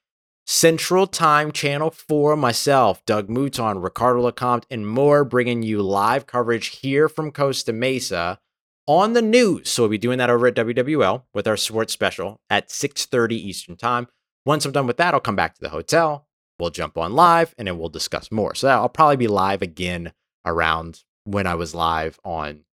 Central 0.47 1.07
Time 1.07 1.53
Channel 1.53 1.91
4, 1.91 2.37
myself, 2.37 3.05
Doug 3.07 3.29
Mouton, 3.29 3.83
Ricardo 3.83 4.29
LeCompte, 4.31 4.65
and 4.71 4.87
more, 4.87 5.25
bringing 5.25 5.63
you 5.63 5.83
live 5.83 6.27
coverage 6.27 6.79
here 6.81 7.09
from 7.09 7.31
Costa 7.31 7.73
Mesa 7.73 8.39
on 8.87 9.13
the 9.13 9.23
news. 9.23 9.71
So 9.71 9.85
we'll 9.85 9.91
be 9.91 9.99
doing 9.99 10.19
that 10.19 10.31
over 10.31 10.49
at 10.49 10.57
WWL 10.57 11.23
with 11.33 11.47
our 11.47 11.57
sports 11.57 11.93
special 11.93 12.41
at 12.51 12.69
6.30 12.69 13.33
Eastern 13.33 13.77
Time. 13.77 14.09
Once 14.45 14.65
I'm 14.65 14.73
done 14.73 14.87
with 14.87 14.97
that, 14.97 15.15
I'll 15.15 15.21
come 15.21 15.37
back 15.37 15.55
to 15.55 15.61
the 15.61 15.69
hotel. 15.69 16.27
We'll 16.59 16.71
jump 16.71 16.99
on 16.99 17.15
live, 17.15 17.55
and 17.57 17.69
then 17.69 17.79
we'll 17.79 17.89
discuss 17.89 18.31
more. 18.33 18.55
So 18.55 18.69
I'll 18.69 18.89
probably 18.89 19.17
be 19.17 19.29
live 19.29 19.63
again 19.63 20.13
around 20.45 21.05
when 21.25 21.47
I 21.47 21.55
was 21.55 21.75
live 21.75 22.19
on 22.25 22.65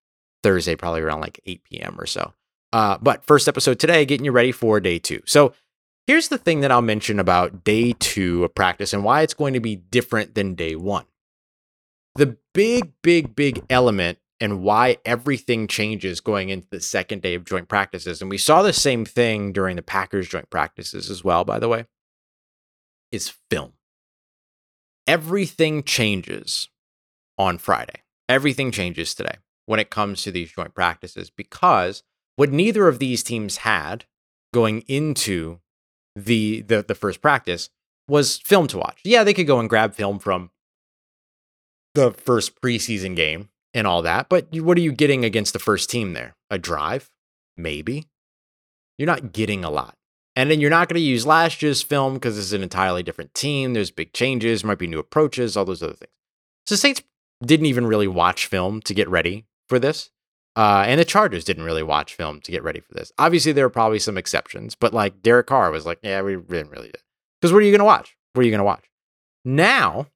Thursday, 0.41 0.75
probably 0.75 1.01
around 1.01 1.21
like 1.21 1.39
8 1.45 1.63
p.m. 1.63 1.95
or 1.99 2.05
so. 2.05 2.34
Uh, 2.71 2.97
but 3.01 3.25
first 3.25 3.47
episode 3.47 3.79
today, 3.79 4.05
getting 4.05 4.25
you 4.25 4.32
ready 4.32 4.51
for 4.51 4.79
day 4.79 4.99
two. 4.99 5.21
So 5.25 5.53
Here's 6.10 6.30
the 6.30 6.39
thing 6.39 6.62
that 6.62 6.72
I'll 6.72 6.82
mention 6.82 7.19
about 7.19 7.63
day 7.63 7.93
two 7.93 8.43
of 8.43 8.56
practice 8.56 8.93
and 8.93 9.04
why 9.04 9.22
it's 9.22 9.36
going 9.36 9.54
to 9.54 9.60
be 9.60 9.76
different 9.76 10.34
than 10.34 10.56
day 10.56 10.76
one. 10.76 11.06
The 12.15 12.36
big, 12.52 12.93
big, 13.04 13.36
big 13.36 13.62
element 13.69 14.17
and 14.39 14.63
why 14.63 14.98
everything 15.06 15.67
changes 15.67 16.19
going 16.19 16.50
into 16.50 16.65
the 16.72 16.82
second 16.82 17.22
day 17.22 17.36
of 17.36 17.45
joint 17.45 17.67
practices, 17.67 18.24
and 18.24 18.32
we 18.32 18.39
saw 18.39 18.63
the 18.63 18.74
same 18.74 19.06
thing 19.06 19.54
during 19.54 19.76
the 19.76 19.84
Packers 19.84 20.28
joint 20.28 20.50
practices 20.50 21.12
as 21.12 21.24
well, 21.24 21.45
by 21.45 21.60
the 21.60 21.69
way, 21.69 21.86
is 23.12 23.36
film. 23.52 23.74
Everything 25.06 25.84
changes 25.84 26.69
on 27.38 27.60
Friday. 27.60 28.02
Everything 28.28 28.72
changes 28.72 29.13
today 29.13 29.36
when 29.67 29.80
it 29.80 29.91
comes 29.91 30.24
to 30.24 30.32
these 30.32 30.52
joint 30.52 30.74
practices 30.74 31.30
because 31.30 32.02
what 32.36 32.52
neither 32.52 32.88
of 32.88 32.98
these 32.98 33.22
teams 33.22 33.58
had 33.58 34.06
going 34.52 34.82
into 34.88 35.60
the 36.15 36.62
the 36.62 36.84
the 36.88 36.95
first 36.95 37.22
practice 37.22 37.69
was 38.08 38.38
film 38.38 38.67
to 38.67 38.78
watch. 38.78 39.00
Yeah, 39.04 39.24
they 39.24 39.34
could 39.34 39.48
go 39.48 39.60
and 39.60 39.69
grab 39.69 39.93
film 39.93 40.19
from 40.19 40.52
the 41.95 42.12
first 42.12 42.60
preseason 42.62 43.15
game 43.15 43.50
and 43.74 43.86
all 43.86 44.02
that, 44.02 44.30
but 44.30 44.48
what 44.54 44.78
are 44.78 44.82
you 44.82 44.91
getting 44.91 45.24
against 45.24 45.54
the 45.54 45.60
first 45.60 45.89
team 45.89 46.13
there? 46.13 46.36
A 46.50 46.58
drive? 46.58 47.10
Maybe. 47.58 48.08
You're 48.98 49.06
not 49.06 49.32
getting 49.32 49.63
a 49.63 49.69
lot. 49.69 49.95
And 50.36 50.50
then 50.50 50.60
you're 50.62 50.69
not 50.69 50.88
going 50.88 50.95
to 50.95 51.06
use 51.06 51.26
last 51.26 51.62
year's 51.62 51.82
film 51.82 52.13
because 52.13 52.38
it's 52.38 52.54
an 52.54 52.63
entirely 52.63 53.04
different 53.04 53.34
team. 53.34 53.74
There's 53.74 53.91
big 53.91 54.13
changes, 54.13 54.63
might 54.63 54.80
be 54.80 54.88
new 54.88 55.00
approaches, 55.00 55.58
all 55.58 55.65
those 55.65 55.84
other 55.84 55.93
things. 55.93 56.12
So 56.65 56.76
Saints 56.76 57.02
didn't 57.43 57.65
even 57.65 57.86
really 57.86 58.08
watch 58.08 58.45
film 58.45 58.82
to 58.82 58.93
get 58.93 59.10
ready 59.10 59.45
for 59.67 59.80
this. 59.80 60.12
Uh, 60.60 60.84
and 60.86 61.00
the 61.00 61.06
Chargers 61.06 61.45
didn't 61.45 61.63
really 61.63 61.84
watch 61.84 62.15
film 62.15 62.41
to 62.41 62.52
get 62.52 62.63
ready 62.63 62.82
for 62.82 62.93
this. 62.93 63.13
Obviously, 63.17 63.54
there 63.54 63.65
are 63.65 63.69
probably 63.69 63.98
some 63.98 64.17
exceptions, 64.17 64.76
but 64.76 64.93
like 64.93 65.22
Derek 65.22 65.48
Carr 65.48 65.72
was 65.72 65.86
like, 65.86 66.00
yeah, 66.04 66.22
we 66.22 66.36
didn't 66.36 66.69
really. 66.69 66.91
Because 67.39 67.54
what 67.54 67.60
are 67.60 67.65
you 67.65 67.72
going 67.72 67.80
to 67.80 67.86
watch? 67.86 68.17
What 68.34 68.41
are 68.41 68.43
you 68.43 68.52
going 68.52 68.60
to 68.60 68.65
watch? 68.65 68.84
Now 69.45 70.08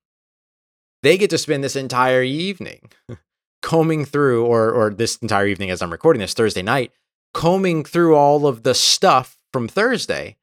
they 1.01 1.17
get 1.17 1.29
to 1.29 1.38
spend 1.38 1.63
this 1.63 1.77
entire 1.77 2.23
evening 2.23 2.91
combing 3.62 4.03
through, 4.03 4.45
or 4.45 4.69
or 4.69 4.89
this 4.89 5.15
entire 5.15 5.47
evening 5.47 5.69
as 5.69 5.82
I'm 5.82 5.93
recording 5.93 6.19
this 6.19 6.34
Thursday 6.34 6.62
night, 6.62 6.91
combing 7.34 7.86
through 7.86 8.17
all 8.17 8.45
of 8.45 8.63
the 8.63 8.73
stuff 8.73 9.38
from 9.53 9.69
Thursday 9.69 10.36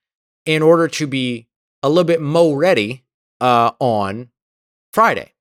in 0.47 0.63
order 0.63 0.89
to 0.89 1.07
be 1.07 1.47
a 1.83 1.91
little 1.91 2.05
bit 2.05 2.23
mo 2.23 2.55
ready 2.55 3.05
uh, 3.39 3.73
on 3.79 4.31
Friday. 4.95 5.35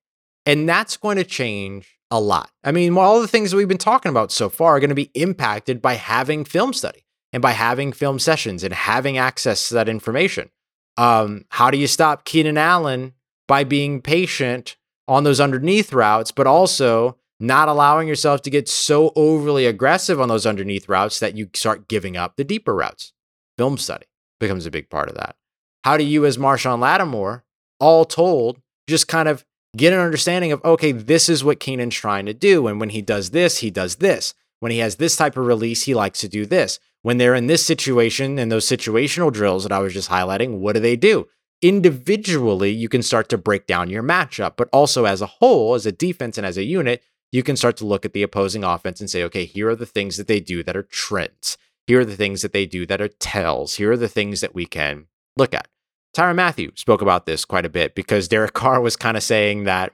And 0.46 0.68
that's 0.68 0.98
going 0.98 1.16
to 1.16 1.24
change 1.24 1.99
a 2.12 2.20
lot. 2.20 2.52
I 2.64 2.72
mean, 2.72 2.98
all 2.98 3.22
the 3.22 3.28
things 3.28 3.52
that 3.52 3.58
we've 3.58 3.68
been 3.68 3.78
talking 3.78 4.10
about 4.10 4.32
so 4.32 4.50
far 4.50 4.76
are 4.76 4.80
going 4.80 4.90
to 4.90 4.96
be 4.96 5.12
impacted 5.14 5.82
by 5.82 5.94
having 5.94 6.44
film 6.44 6.74
study 6.74 7.06
and 7.32 7.42
by 7.42 7.52
having 7.52 7.92
film 7.92 8.20
sessions 8.20 8.64
and 8.64 8.74
having 8.74 9.18
access 9.18 9.70
to 9.70 9.76
that 9.76 9.90
information. 9.90 10.50
Um, 10.98 11.46
how 11.50 11.72
do 11.72 11.78
you 11.78 11.88
stop 11.88 12.26
Keenan 12.26 12.58
Allen 12.58 13.14
by 13.48 13.64
being 13.64 14.02
patient 14.02 14.76
on 15.08 15.24
those 15.24 15.40
underneath 15.40 15.94
routes, 15.94 16.32
but 16.32 16.48
also 16.48 17.18
not 17.40 17.70
allowing 17.70 18.08
yourself 18.08 18.42
to 18.42 18.50
get 18.50 18.68
so 18.68 19.14
overly 19.16 19.66
aggressive 19.66 20.20
on 20.20 20.28
those 20.28 20.46
underneath 20.46 20.90
routes 20.90 21.20
that 21.20 21.38
you 21.38 21.50
start 21.54 21.88
giving 21.88 22.18
up 22.18 22.36
the 22.36 22.44
deeper 22.44 22.76
routes? 22.76 23.14
Film 23.58 23.78
study 23.78 24.08
becomes 24.40 24.66
a 24.66 24.72
big 24.72 24.90
part 24.90 25.10
of 25.10 25.16
that. 25.16 25.36
How 25.84 25.96
do 25.96 26.04
you, 26.04 26.26
as 26.26 26.38
Marshon 26.38 26.80
Lattimore, 26.80 27.44
all 27.80 28.04
told, 28.04 28.60
just 28.88 29.08
kind 29.08 29.30
of 29.30 29.46
get 29.76 29.94
an 29.94 30.00
understanding 30.00 30.52
of, 30.52 30.64
okay, 30.66 30.92
this 30.92 31.30
is 31.30 31.44
what 31.44 31.60
Keenan's 31.60 31.96
trying 31.96 32.26
to 32.26 32.34
do. 32.34 32.68
And 32.68 32.80
when 32.80 32.90
he 32.90 33.02
does 33.02 33.32
this, 33.32 33.60
he 33.60 33.70
does 33.70 33.98
this. 33.98 34.34
When 34.60 34.72
he 34.72 34.80
has 34.80 34.96
this 34.96 35.16
type 35.16 35.38
of 35.38 35.46
release, 35.46 35.84
he 35.84 35.94
likes 35.94 36.20
to 36.22 36.28
do 36.28 36.46
this. 36.46 36.80
When 37.02 37.18
they're 37.18 37.36
in 37.36 37.48
this 37.48 37.66
situation 37.66 38.38
and 38.38 38.52
those 38.52 38.68
situational 38.68 39.32
drills 39.32 39.64
that 39.64 39.72
I 39.72 39.80
was 39.80 39.94
just 39.94 40.10
highlighting, 40.10 40.60
what 40.60 40.74
do 40.74 40.82
they 40.82 40.96
do? 40.96 41.28
Individually, 41.62 42.72
you 42.72 42.90
can 42.90 43.04
start 43.04 43.30
to 43.30 43.38
break 43.38 43.68
down 43.68 43.90
your 43.90 44.04
matchup, 44.04 44.54
but 44.58 44.70
also 44.74 45.06
as 45.06 45.22
a 45.22 45.26
whole, 45.26 45.76
as 45.76 45.86
a 45.86 45.92
defense 45.92 46.38
and 46.38 46.46
as 46.46 46.58
a 46.58 46.64
unit, 46.64 47.04
you 47.32 47.44
can 47.44 47.56
start 47.56 47.78
to 47.78 47.86
look 47.86 48.06
at 48.06 48.14
the 48.14 48.24
opposing 48.24 48.64
offense 48.64 49.00
and 49.00 49.10
say, 49.10 49.24
okay, 49.24 49.46
here 49.46 49.70
are 49.70 49.76
the 49.76 49.86
things 49.86 50.18
that 50.18 50.28
they 50.28 50.40
do 50.40 50.64
that 50.64 50.76
are 50.76 50.84
trends. 50.84 51.58
Here 51.88 52.02
are 52.02 52.06
the 52.06 52.16
things 52.16 52.42
that 52.42 52.54
they 52.54 52.66
do 52.66 52.86
that 52.86 53.02
are 53.02 53.08
tells. 53.08 53.76
Here 53.76 53.92
are 53.92 53.98
the 53.98 54.08
things 54.08 54.42
that 54.42 54.56
we 54.56 54.66
can 54.66 55.08
look 55.38 55.54
at. 55.54 55.68
Tyrann 56.16 56.36
Mathieu 56.36 56.72
spoke 56.76 57.02
about 57.02 57.26
this 57.26 57.46
quite 57.46 57.66
a 57.66 57.70
bit 57.70 57.96
because 57.96 58.28
Derek 58.28 58.54
Carr 58.54 58.82
was 58.82 58.96
kind 58.96 59.18
of 59.18 59.24
saying 59.24 59.66
that, 59.66 59.94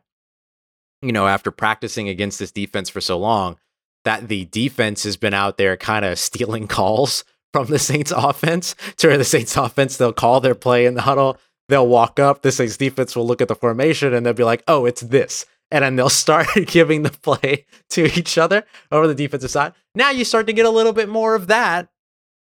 you 1.01 1.12
know, 1.12 1.28
after 1.28 1.51
practicing 1.51 2.10
against 2.10 2.39
this 2.39 2.51
defense 2.51 2.89
for 2.89 3.01
so 3.01 3.17
long, 3.17 3.58
that 4.06 4.28
the 4.28 4.45
defense 4.45 5.04
has 5.04 5.17
been 5.17 5.34
out 5.34 5.58
there 5.58 5.75
kind 5.75 6.06
of 6.06 6.19
stealing 6.19 6.67
calls 6.67 7.23
from 7.54 7.67
the 7.67 7.80
Saints 7.80 8.12
offense 8.12 8.75
to 8.97 9.17
the 9.17 9.23
Saints 9.23 9.56
offense, 9.56 9.97
they'll 9.97 10.12
call 10.13 10.41
their 10.41 10.56
play 10.56 10.86
in 10.86 10.95
the 10.95 11.01
huddle. 11.01 11.38
They'll 11.67 11.88
walk 11.88 12.19
up, 12.19 12.41
the 12.41 12.51
Saints 12.51 12.78
defense 12.78 13.15
will 13.15 13.25
look 13.25 13.41
at 13.41 13.47
the 13.47 13.56
formation 13.56 14.13
and 14.13 14.25
they'll 14.25 14.34
be 14.34 14.43
like, 14.43 14.63
oh, 14.67 14.86
it's 14.86 15.01
this. 15.01 15.45
And 15.71 15.84
then 15.84 15.95
they'll 15.95 16.10
start 16.25 16.47
giving 16.67 17.04
the 17.04 17.12
play 17.12 17.65
to 17.89 18.06
each 18.17 18.38
other 18.38 18.65
over 18.91 19.08
the 19.08 19.15
defensive 19.15 19.51
side. 19.51 19.73
Now 19.95 20.12
you 20.12 20.25
start 20.25 20.47
to 20.47 20.54
get 20.54 20.65
a 20.65 20.69
little 20.69 20.93
bit 20.93 21.10
more 21.10 21.34
of 21.34 21.47
that 21.47 21.89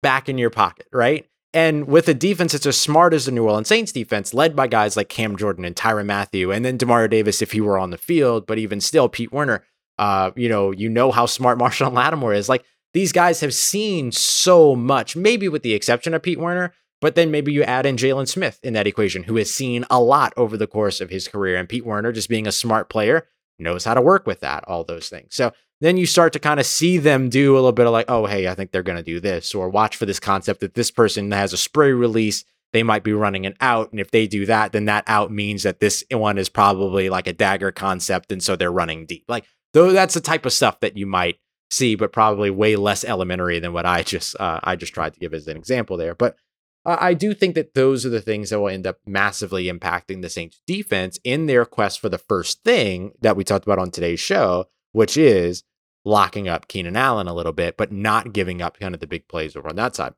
back 0.03 0.29
in 0.29 0.37
your 0.37 0.49
pocket, 0.51 0.87
right? 0.91 1.25
And 1.55 1.87
with 1.87 2.09
a 2.09 2.13
defense 2.13 2.51
that's 2.51 2.65
as 2.65 2.77
smart 2.77 3.13
as 3.13 3.25
the 3.25 3.31
New 3.31 3.45
Orleans 3.45 3.69
Saints 3.69 3.93
defense, 3.93 4.33
led 4.33 4.57
by 4.57 4.67
guys 4.67 4.97
like 4.97 5.07
Cam 5.07 5.37
Jordan 5.37 5.63
and 5.63 5.73
Tyrann 5.73 6.05
Mathieu, 6.05 6.51
and 6.51 6.65
then 6.65 6.77
Demario 6.77 7.09
Davis 7.09 7.41
if 7.41 7.53
he 7.53 7.61
were 7.61 7.79
on 7.79 7.91
the 7.91 7.97
field, 7.97 8.45
but 8.45 8.57
even 8.57 8.81
still, 8.81 9.07
Pete 9.07 9.31
Werner, 9.31 9.63
uh, 9.97 10.31
you 10.35 10.49
know, 10.49 10.71
you 10.71 10.89
know 10.89 11.11
how 11.11 11.25
smart 11.25 11.57
Marshon 11.59 11.93
Lattimore 11.93 12.33
is. 12.33 12.49
Like 12.49 12.65
these 12.93 13.13
guys 13.13 13.39
have 13.39 13.53
seen 13.53 14.11
so 14.11 14.75
much, 14.75 15.15
maybe 15.15 15.47
with 15.47 15.63
the 15.63 15.73
exception 15.73 16.13
of 16.13 16.21
Pete 16.21 16.39
Werner, 16.41 16.73
but 16.99 17.15
then 17.15 17.31
maybe 17.31 17.53
you 17.53 17.63
add 17.63 17.85
in 17.85 17.95
Jaylon 17.95 18.27
Smith 18.27 18.59
in 18.61 18.73
that 18.73 18.85
equation, 18.85 19.23
who 19.23 19.37
has 19.37 19.49
seen 19.49 19.85
a 19.89 20.01
lot 20.01 20.33
over 20.35 20.57
the 20.57 20.67
course 20.67 20.99
of 20.99 21.09
his 21.09 21.29
career. 21.29 21.55
And 21.55 21.69
Pete 21.69 21.85
Werner, 21.85 22.11
just 22.11 22.27
being 22.27 22.47
a 22.47 22.51
smart 22.51 22.89
player, 22.89 23.27
knows 23.59 23.85
how 23.85 23.93
to 23.93 24.01
work 24.01 24.27
with 24.27 24.41
that, 24.41 24.63
all 24.67 24.83
those 24.83 25.09
things. 25.09 25.35
So 25.35 25.51
then 25.81 25.97
you 25.97 26.05
start 26.05 26.33
to 26.33 26.39
kind 26.39 26.59
of 26.59 26.65
see 26.65 26.97
them 26.97 27.29
do 27.29 27.53
a 27.53 27.55
little 27.55 27.71
bit 27.71 27.85
of 27.85 27.91
like, 27.91 28.09
oh, 28.09 28.25
hey, 28.25 28.47
I 28.47 28.55
think 28.55 28.71
they're 28.71 28.83
going 28.83 28.97
to 28.97 29.03
do 29.03 29.19
this, 29.19 29.53
or 29.53 29.69
watch 29.69 29.95
for 29.95 30.05
this 30.05 30.19
concept 30.19 30.61
that 30.61 30.73
this 30.73 30.91
person 30.91 31.31
has 31.31 31.53
a 31.53 31.57
spray 31.57 31.91
release. 31.91 32.45
They 32.73 32.83
might 32.83 33.03
be 33.03 33.13
running 33.13 33.45
an 33.45 33.55
out. 33.61 33.91
And 33.91 33.99
if 33.99 34.11
they 34.11 34.27
do 34.27 34.45
that, 34.45 34.71
then 34.71 34.85
that 34.85 35.03
out 35.07 35.31
means 35.31 35.63
that 35.63 35.79
this 35.79 36.03
one 36.11 36.37
is 36.37 36.49
probably 36.49 37.09
like 37.09 37.27
a 37.27 37.33
dagger 37.33 37.71
concept. 37.71 38.31
And 38.31 38.43
so 38.43 38.55
they're 38.55 38.71
running 38.71 39.05
deep. 39.05 39.25
Like, 39.27 39.45
though, 39.73 39.91
that's 39.91 40.13
the 40.13 40.21
type 40.21 40.45
of 40.45 40.53
stuff 40.53 40.79
that 40.81 40.97
you 40.97 41.05
might 41.05 41.39
see, 41.71 41.95
but 41.95 42.13
probably 42.13 42.49
way 42.49 42.75
less 42.75 43.03
elementary 43.03 43.59
than 43.59 43.73
what 43.73 43.85
I 43.85 44.03
just 44.03 44.39
uh, 44.39 44.59
I 44.63 44.75
just 44.75 44.93
tried 44.93 45.13
to 45.13 45.19
give 45.19 45.33
as 45.33 45.47
an 45.47 45.57
example 45.57 45.97
there. 45.97 46.15
But 46.15 46.37
uh, 46.85 46.97
I 46.99 47.13
do 47.13 47.33
think 47.33 47.55
that 47.55 47.73
those 47.73 48.05
are 48.05 48.09
the 48.09 48.21
things 48.21 48.49
that 48.49 48.59
will 48.59 48.69
end 48.69 48.85
up 48.85 48.99
massively 49.05 49.65
impacting 49.65 50.21
the 50.21 50.29
Saints 50.29 50.61
defense 50.67 51.19
in 51.23 51.47
their 51.47 51.65
quest 51.65 51.99
for 51.99 52.09
the 52.09 52.17
first 52.17 52.63
thing 52.63 53.11
that 53.21 53.35
we 53.35 53.43
talked 53.43 53.65
about 53.65 53.79
on 53.79 53.91
today's 53.91 54.19
show, 54.19 54.65
which 54.91 55.17
is 55.17 55.63
locking 56.03 56.47
up 56.47 56.67
Keenan 56.67 56.95
Allen 56.95 57.27
a 57.27 57.33
little 57.33 57.51
bit, 57.51 57.77
but 57.77 57.91
not 57.91 58.33
giving 58.33 58.61
up 58.61 58.79
kind 58.79 58.93
of 58.93 59.01
the 59.01 59.07
big 59.07 59.27
plays 59.27 59.55
over 59.55 59.67
on 59.67 59.75
that 59.75 59.95
side. 59.95 60.13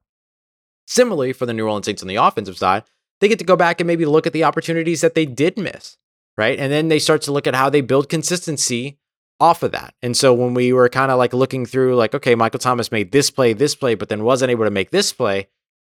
Similarly, 0.85 1.33
for 1.33 1.45
the 1.45 1.53
New 1.53 1.65
Orleans 1.65 1.85
Saints 1.85 2.01
on 2.01 2.07
the 2.07 2.15
offensive 2.15 2.57
side, 2.57 2.83
they 3.19 3.27
get 3.27 3.39
to 3.39 3.45
go 3.45 3.55
back 3.55 3.79
and 3.79 3.87
maybe 3.87 4.05
look 4.05 4.27
at 4.27 4.33
the 4.33 4.43
opportunities 4.43 5.01
that 5.01 5.15
they 5.15 5.25
did 5.25 5.57
miss, 5.57 5.97
right? 6.37 6.59
And 6.59 6.71
then 6.71 6.89
they 6.89 6.99
start 6.99 7.21
to 7.23 7.31
look 7.31 7.47
at 7.47 7.55
how 7.55 7.69
they 7.69 7.81
build 7.81 8.09
consistency 8.09 8.99
off 9.39 9.63
of 9.63 9.71
that. 9.71 9.93
And 10.01 10.15
so 10.15 10.33
when 10.33 10.53
we 10.53 10.73
were 10.73 10.89
kind 10.89 11.11
of 11.11 11.17
like 11.17 11.33
looking 11.33 11.65
through, 11.65 11.95
like, 11.95 12.13
okay, 12.13 12.35
Michael 12.35 12.59
Thomas 12.59 12.91
made 12.91 13.11
this 13.11 13.29
play, 13.29 13.53
this 13.53 13.75
play, 13.75 13.95
but 13.95 14.09
then 14.09 14.23
wasn't 14.23 14.51
able 14.51 14.65
to 14.65 14.71
make 14.71 14.91
this 14.91 15.13
play, 15.13 15.47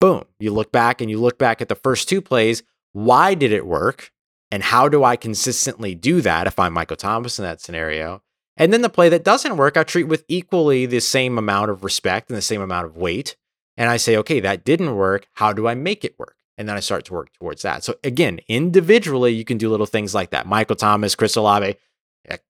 boom, 0.02 0.24
you 0.40 0.50
look 0.52 0.72
back 0.72 1.00
and 1.00 1.08
you 1.08 1.16
look 1.16 1.38
back 1.38 1.62
at 1.62 1.68
the 1.68 1.76
first 1.76 2.08
two 2.08 2.20
plays. 2.20 2.64
Why 2.92 3.34
did 3.34 3.52
it 3.52 3.64
work? 3.64 4.10
And 4.50 4.60
how 4.60 4.88
do 4.88 5.04
I 5.04 5.14
consistently 5.14 5.94
do 5.94 6.20
that 6.22 6.48
if 6.48 6.58
I'm 6.58 6.72
Michael 6.72 6.96
Thomas 6.96 7.38
in 7.38 7.44
that 7.44 7.60
scenario? 7.60 8.20
And 8.56 8.72
then 8.72 8.82
the 8.82 8.90
play 8.90 9.08
that 9.10 9.22
doesn't 9.22 9.56
work, 9.56 9.76
I 9.76 9.84
treat 9.84 10.08
with 10.08 10.24
equally 10.26 10.86
the 10.86 11.00
same 11.00 11.38
amount 11.38 11.70
of 11.70 11.84
respect 11.84 12.28
and 12.28 12.36
the 12.36 12.42
same 12.42 12.60
amount 12.60 12.86
of 12.86 12.96
weight. 12.96 13.36
And 13.76 13.88
I 13.88 13.96
say, 13.96 14.16
okay, 14.16 14.40
that 14.40 14.64
didn't 14.64 14.96
work. 14.96 15.28
How 15.34 15.52
do 15.52 15.68
I 15.68 15.74
make 15.74 16.04
it 16.04 16.18
work? 16.18 16.34
And 16.58 16.68
then 16.68 16.76
I 16.76 16.80
start 16.80 17.04
to 17.04 17.12
work 17.12 17.32
towards 17.34 17.62
that. 17.62 17.84
So 17.84 17.94
again, 18.02 18.40
individually, 18.48 19.32
you 19.32 19.44
can 19.44 19.56
do 19.56 19.70
little 19.70 19.86
things 19.86 20.16
like 20.16 20.30
that. 20.30 20.48
Michael 20.48 20.74
Thomas, 20.74 21.14
Chris 21.14 21.36
Olave, 21.36 21.76
heck, 22.24 22.42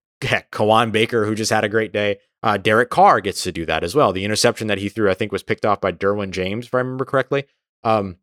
Kawaan 0.49 0.91
Baker, 0.91 1.25
who 1.27 1.35
just 1.35 1.51
had 1.51 1.63
a 1.63 1.69
great 1.69 1.93
day. 1.93 2.17
Uh, 2.43 2.57
Derek 2.57 2.89
Carr 2.89 3.21
gets 3.21 3.41
to 3.43 3.51
do 3.51 3.65
that 3.65 3.83
as 3.83 3.95
well. 3.95 4.11
The 4.11 4.25
interception 4.25 4.67
that 4.67 4.77
he 4.77 4.89
threw, 4.89 5.09
I 5.09 5.13
think, 5.13 5.31
was 5.31 5.43
picked 5.43 5.65
off 5.65 5.79
by 5.79 5.93
Derwin 5.93 6.31
James, 6.31 6.65
if 6.65 6.75
I 6.75 6.79
remember 6.79 7.05
correctly. 7.05 7.45
Um, 7.83 8.17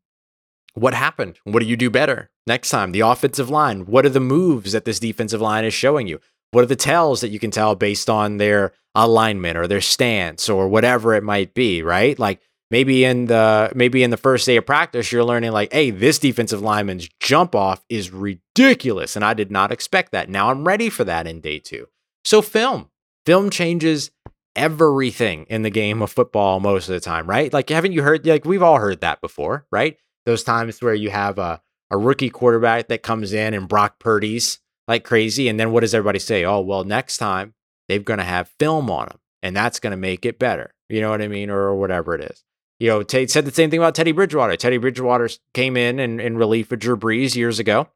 what 0.75 0.95
happened? 0.95 1.39
What 1.45 1.61
do 1.61 1.67
you 1.67 1.77
do 1.77 1.91
better 1.91 2.31
next 2.47 2.69
time? 2.69 2.93
The 2.93 3.01
offensive 3.01 3.51
line. 3.51 3.87
What 3.87 4.05
are 4.07 4.11
the 4.11 4.21
moves 4.21 4.73
that 4.73 4.85
this 4.85 5.01
defensive 5.01 5.41
line 5.41 5.65
is 5.65 5.75
showing 5.75 6.07
you? 6.07 6.21
What 6.53 6.63
are 6.63 6.69
the 6.69 6.77
tells 6.77 7.21
that 7.21 7.31
you 7.31 7.39
can 7.39 7.51
tell 7.51 7.75
based 7.75 8.11
on 8.11 8.37
their 8.37 8.73
alignment 8.95 9.57
or 9.57 9.67
their 9.67 9.81
stance 9.81 10.49
or 10.49 10.69
whatever 10.69 11.15
it 11.15 11.23
might 11.23 11.55
be, 11.55 11.83
right? 11.83 12.19
Like 12.19 12.41
maybe 12.71 13.05
in 13.05 13.27
the 13.27 13.73
maybe 13.75 14.03
in 14.03 14.11
the 14.11 14.17
first 14.17 14.47
day 14.47 14.57
of 14.57 14.67
practice 14.67 15.13
you're 15.13 15.25
learning 15.25 15.53
like, 15.53 15.73
"Hey, 15.73 15.91
this 15.91 16.19
defensive 16.19 16.61
lineman's 16.61 17.09
jump 17.21 17.55
off 17.55 17.85
is 17.89 18.11
ridiculous 18.11 19.17
and 19.17 19.25
I 19.25 19.35
did 19.35 19.51
not 19.51 19.73
expect 19.73 20.13
that." 20.13 20.29
Now 20.29 20.51
I'm 20.51 20.67
ready 20.67 20.91
for 20.91 21.05
that 21.05 21.27
in 21.27 21.41
day 21.41 21.59
2. 21.61 21.87
So 22.25 22.43
film. 22.43 22.91
Film 23.27 23.51
changes 23.51 24.11
everything 24.57 25.47
in 25.49 25.63
the 25.63 25.71
game 25.71 26.03
of 26.03 26.11
football 26.11 26.61
most 26.61 26.89
of 26.89 26.95
the 26.95 27.01
time, 27.01 27.29
right? 27.29 27.53
Like 27.53 27.69
haven't 27.69 27.93
you 27.93 28.03
heard 28.03 28.27
like 28.27 28.45
we've 28.45 28.63
all 28.63 28.79
heard 28.79 29.01
that 29.01 29.21
before, 29.21 29.67
right? 29.71 29.97
Those 30.27 30.43
times 30.43 30.83
where 30.83 30.95
you 30.95 31.11
have 31.11 31.39
a 31.39 31.63
a 31.91 31.99
rookie 31.99 32.31
quarterback 32.31 32.89
that 32.89 33.03
comes 33.03 33.33
in 33.33 33.53
and 33.55 33.69
Brock 33.69 33.99
Purdy's 33.99 34.61
like 34.87 35.05
crazy. 35.05 35.49
And 35.49 35.59
then 35.59 35.73
what 35.73 35.81
does 35.81 35.95
everybody 35.95 36.19
say? 36.19 36.45
Oh, 36.45 36.61
well, 36.61 36.85
next 36.85 37.19
time 37.19 37.55
they're 37.89 37.99
going 37.99 38.19
to 38.19 38.25
have 38.25 38.53
film 38.59 38.91
on 38.91 39.07
them 39.07 39.19
and 39.43 39.57
that's 39.57 39.81
going 39.81 39.91
to 39.91 39.97
make 39.97 40.25
it 40.25 40.39
better. 40.39 40.73
You 40.89 41.01
know 41.01 41.11
what 41.11 41.23
I 41.23 41.29
mean? 41.29 41.51
Or, 41.51 41.59
or 41.59 41.77
whatever 41.77 42.15
it 42.15 42.23
is. 42.23 42.45
You 42.79 42.89
know, 42.89 43.03
Tate 43.03 43.31
said 43.31 43.45
the 43.45 43.51
same 43.51 43.71
thing 43.71 43.79
about 43.79 43.95
Teddy 43.95 44.13
Bridgewater. 44.13 44.57
Teddy 44.57 44.79
Bridgewater 44.79 45.29
came 45.53 45.77
in 45.77 45.99
and 45.99 46.21
in 46.21 46.39
relief 46.39 46.73
of 46.73 46.79
Drew 46.79 46.97
Brees 46.97 47.37
years 47.37 47.59
ago. 47.59 47.89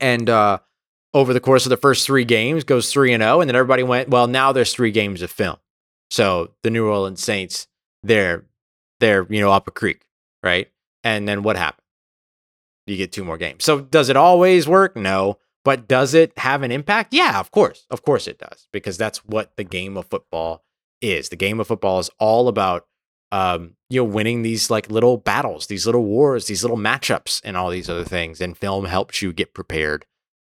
And 0.00 0.28
uh, 0.28 0.58
over 1.14 1.32
the 1.32 1.40
course 1.40 1.64
of 1.64 1.70
the 1.70 1.76
first 1.76 2.04
three 2.04 2.24
games, 2.24 2.64
goes 2.64 2.92
3 2.92 3.12
and 3.12 3.22
0. 3.22 3.40
And 3.40 3.48
then 3.48 3.56
everybody 3.56 3.84
went, 3.84 4.08
well, 4.08 4.26
now 4.26 4.52
there's 4.52 4.74
three 4.74 4.90
games 4.90 5.22
of 5.22 5.30
film. 5.30 5.56
So 6.10 6.50
the 6.62 6.70
New 6.70 6.86
Orleans 6.88 7.22
Saints, 7.22 7.68
they're, 8.02 8.44
they're, 9.00 9.26
you 9.30 9.40
know, 9.40 9.52
up 9.52 9.68
a 9.68 9.70
creek, 9.70 10.04
right? 10.42 10.68
And 11.04 11.26
then 11.28 11.42
what 11.42 11.56
happened? 11.56 11.84
You 12.86 12.96
get 12.96 13.12
two 13.12 13.24
more 13.24 13.38
games. 13.38 13.64
So 13.64 13.80
does 13.80 14.08
it 14.08 14.16
always 14.16 14.68
work? 14.68 14.96
No. 14.96 15.38
But 15.64 15.88
does 15.88 16.12
it 16.12 16.36
have 16.38 16.62
an 16.62 16.70
impact? 16.70 17.14
Yeah, 17.14 17.40
of 17.40 17.50
course. 17.50 17.86
Of 17.90 18.02
course 18.02 18.28
it 18.28 18.38
does, 18.38 18.68
because 18.70 18.98
that's 18.98 19.24
what 19.24 19.56
the 19.56 19.64
game 19.64 19.96
of 19.96 20.06
football 20.06 20.62
is. 21.00 21.30
The 21.30 21.36
game 21.36 21.58
of 21.58 21.66
football 21.68 22.00
is 22.00 22.10
all 22.18 22.48
about 22.48 22.86
um, 23.32 23.74
you 23.88 24.00
know, 24.00 24.04
winning 24.04 24.42
these 24.42 24.70
like 24.70 24.90
little 24.90 25.16
battles, 25.16 25.66
these 25.66 25.86
little 25.86 26.04
wars, 26.04 26.46
these 26.46 26.62
little 26.62 26.76
matchups, 26.76 27.40
and 27.44 27.56
all 27.56 27.70
these 27.70 27.88
other 27.88 28.04
things. 28.04 28.40
And 28.40 28.56
film 28.56 28.84
helps 28.84 29.22
you 29.22 29.32
get 29.32 29.54
prepared 29.54 30.04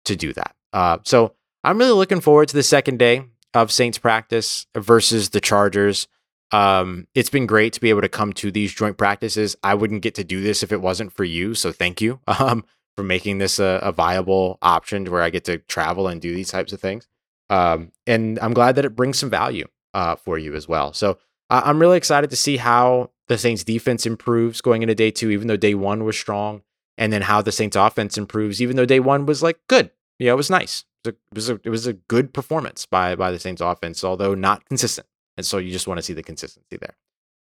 to 0.05 0.15
do 0.15 0.33
that. 0.33 0.54
Uh, 0.75 0.97
so 1.03 1.33
I'm 1.63 1.77
really 1.77 1.93
looking 1.93 2.19
forward 2.19 2.49
to 2.49 2.55
the 2.55 2.61
second 2.61 2.99
day 2.99 3.23
of 3.53 3.71
Saints 3.71 3.97
practice 3.97 4.67
versus 4.75 5.29
the 5.29 5.39
Chargers. 5.39 6.07
Um, 6.51 7.07
it's 7.15 7.29
been 7.29 7.47
great 7.47 7.71
to 7.73 7.81
be 7.81 7.89
able 7.89 8.01
to 8.01 8.09
come 8.09 8.33
to 8.33 8.51
these 8.51 8.73
joint 8.73 8.97
practices. 8.97 9.55
I 9.63 9.73
wouldn't 9.73 10.01
get 10.01 10.15
to 10.15 10.25
do 10.25 10.41
this 10.41 10.63
if 10.63 10.73
it 10.73 10.81
wasn't 10.81 11.13
for 11.13 11.23
you. 11.23 11.55
So 11.55 11.71
thank 11.71 12.01
you 12.01 12.19
um, 12.27 12.65
for 12.97 13.03
making 13.03 13.37
this 13.37 13.57
a, 13.57 13.79
a 13.81 13.93
viable 13.93 14.57
option 14.61 15.05
where 15.05 15.21
I 15.21 15.29
get 15.29 15.45
to 15.45 15.59
travel 15.59 16.09
and 16.09 16.21
do 16.21 16.35
these 16.35 16.51
types 16.51 16.73
of 16.73 16.81
things. 16.81 17.07
Um, 17.49 17.93
and 18.05 18.37
I'm 18.39 18.53
glad 18.53 18.75
that 18.75 18.85
it 18.85 18.95
brings 18.95 19.17
some 19.17 19.29
value 19.29 19.67
uh, 19.93 20.17
for 20.17 20.37
you 20.37 20.55
as 20.55 20.67
well. 20.67 20.91
So 20.91 21.17
I'm 21.49 21.79
really 21.79 21.97
excited 21.97 22.31
to 22.31 22.35
see 22.35 22.57
how 22.57 23.11
the 23.27 23.37
Saints 23.37 23.63
defense 23.63 24.05
improves 24.05 24.59
going 24.59 24.81
into 24.81 24.95
day 24.95 25.11
two, 25.11 25.29
even 25.29 25.47
though 25.47 25.55
day 25.55 25.75
one 25.75 26.03
was 26.03 26.17
strong, 26.17 26.63
and 26.97 27.13
then 27.13 27.21
how 27.21 27.41
the 27.41 27.51
Saints 27.51 27.77
offense 27.77 28.17
improves, 28.17 28.61
even 28.61 28.75
though 28.75 28.85
day 28.85 28.99
one 28.99 29.25
was 29.25 29.41
like 29.41 29.59
good. 29.67 29.91
Yeah, 30.19 30.31
it 30.31 30.35
was 30.35 30.49
nice. 30.49 30.85
It 31.05 31.17
was 31.33 31.49
a, 31.49 31.59
it 31.63 31.69
was 31.69 31.85
a 31.85 31.93
good 31.93 32.33
performance 32.33 32.85
by 32.85 33.15
by 33.15 33.31
the 33.31 33.39
Saints 33.39 33.61
offense, 33.61 34.03
although 34.03 34.33
not 34.33 34.65
consistent. 34.65 35.07
And 35.37 35.45
so 35.45 35.57
you 35.57 35.71
just 35.71 35.87
want 35.87 35.97
to 35.97 36.01
see 36.01 36.13
the 36.13 36.23
consistency 36.23 36.77
there. 36.77 36.95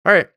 All 0.05 0.13
right. 0.13 0.29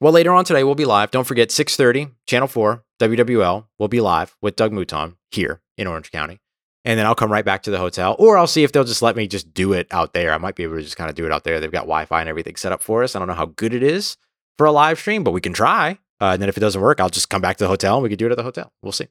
Well, 0.00 0.12
later 0.12 0.32
on 0.32 0.44
today 0.44 0.64
we'll 0.64 0.74
be 0.74 0.84
live. 0.84 1.10
Don't 1.10 1.26
forget 1.26 1.48
6:30, 1.48 2.12
Channel 2.26 2.48
4, 2.48 2.84
WWL 3.00 3.66
We'll 3.78 3.88
be 3.88 4.00
live 4.00 4.36
with 4.40 4.56
Doug 4.56 4.72
Mouton 4.72 5.16
here 5.30 5.60
in 5.76 5.86
Orange 5.86 6.10
County. 6.10 6.40
And 6.84 6.98
then 6.98 7.06
I'll 7.06 7.16
come 7.16 7.32
right 7.32 7.44
back 7.44 7.64
to 7.64 7.70
the 7.72 7.78
hotel, 7.78 8.14
or 8.18 8.38
I'll 8.38 8.46
see 8.46 8.62
if 8.62 8.70
they'll 8.70 8.84
just 8.84 9.02
let 9.02 9.16
me 9.16 9.26
just 9.26 9.52
do 9.52 9.72
it 9.72 9.88
out 9.90 10.12
there. 10.12 10.32
I 10.32 10.38
might 10.38 10.54
be 10.54 10.62
able 10.62 10.76
to 10.76 10.82
just 10.82 10.96
kind 10.96 11.10
of 11.10 11.16
do 11.16 11.26
it 11.26 11.32
out 11.32 11.42
there. 11.42 11.58
They've 11.58 11.72
got 11.72 11.80
Wi-Fi 11.80 12.20
and 12.20 12.28
everything 12.28 12.54
set 12.54 12.70
up 12.70 12.80
for 12.80 13.02
us. 13.02 13.16
I 13.16 13.18
don't 13.18 13.26
know 13.26 13.34
how 13.34 13.46
good 13.46 13.74
it 13.74 13.82
is 13.82 14.16
for 14.56 14.66
a 14.66 14.72
live 14.72 15.00
stream, 15.00 15.24
but 15.24 15.32
we 15.32 15.40
can 15.40 15.52
try. 15.52 15.98
Uh, 16.20 16.26
and 16.26 16.40
then 16.40 16.48
if 16.48 16.56
it 16.56 16.60
doesn't 16.60 16.80
work, 16.80 17.00
I'll 17.00 17.08
just 17.08 17.28
come 17.28 17.42
back 17.42 17.56
to 17.56 17.64
the 17.64 17.68
hotel 17.68 17.96
and 17.96 18.04
we 18.04 18.08
can 18.08 18.18
do 18.18 18.26
it 18.26 18.30
at 18.30 18.36
the 18.36 18.44
hotel. 18.44 18.72
We'll 18.82 18.92
see. 18.92 19.08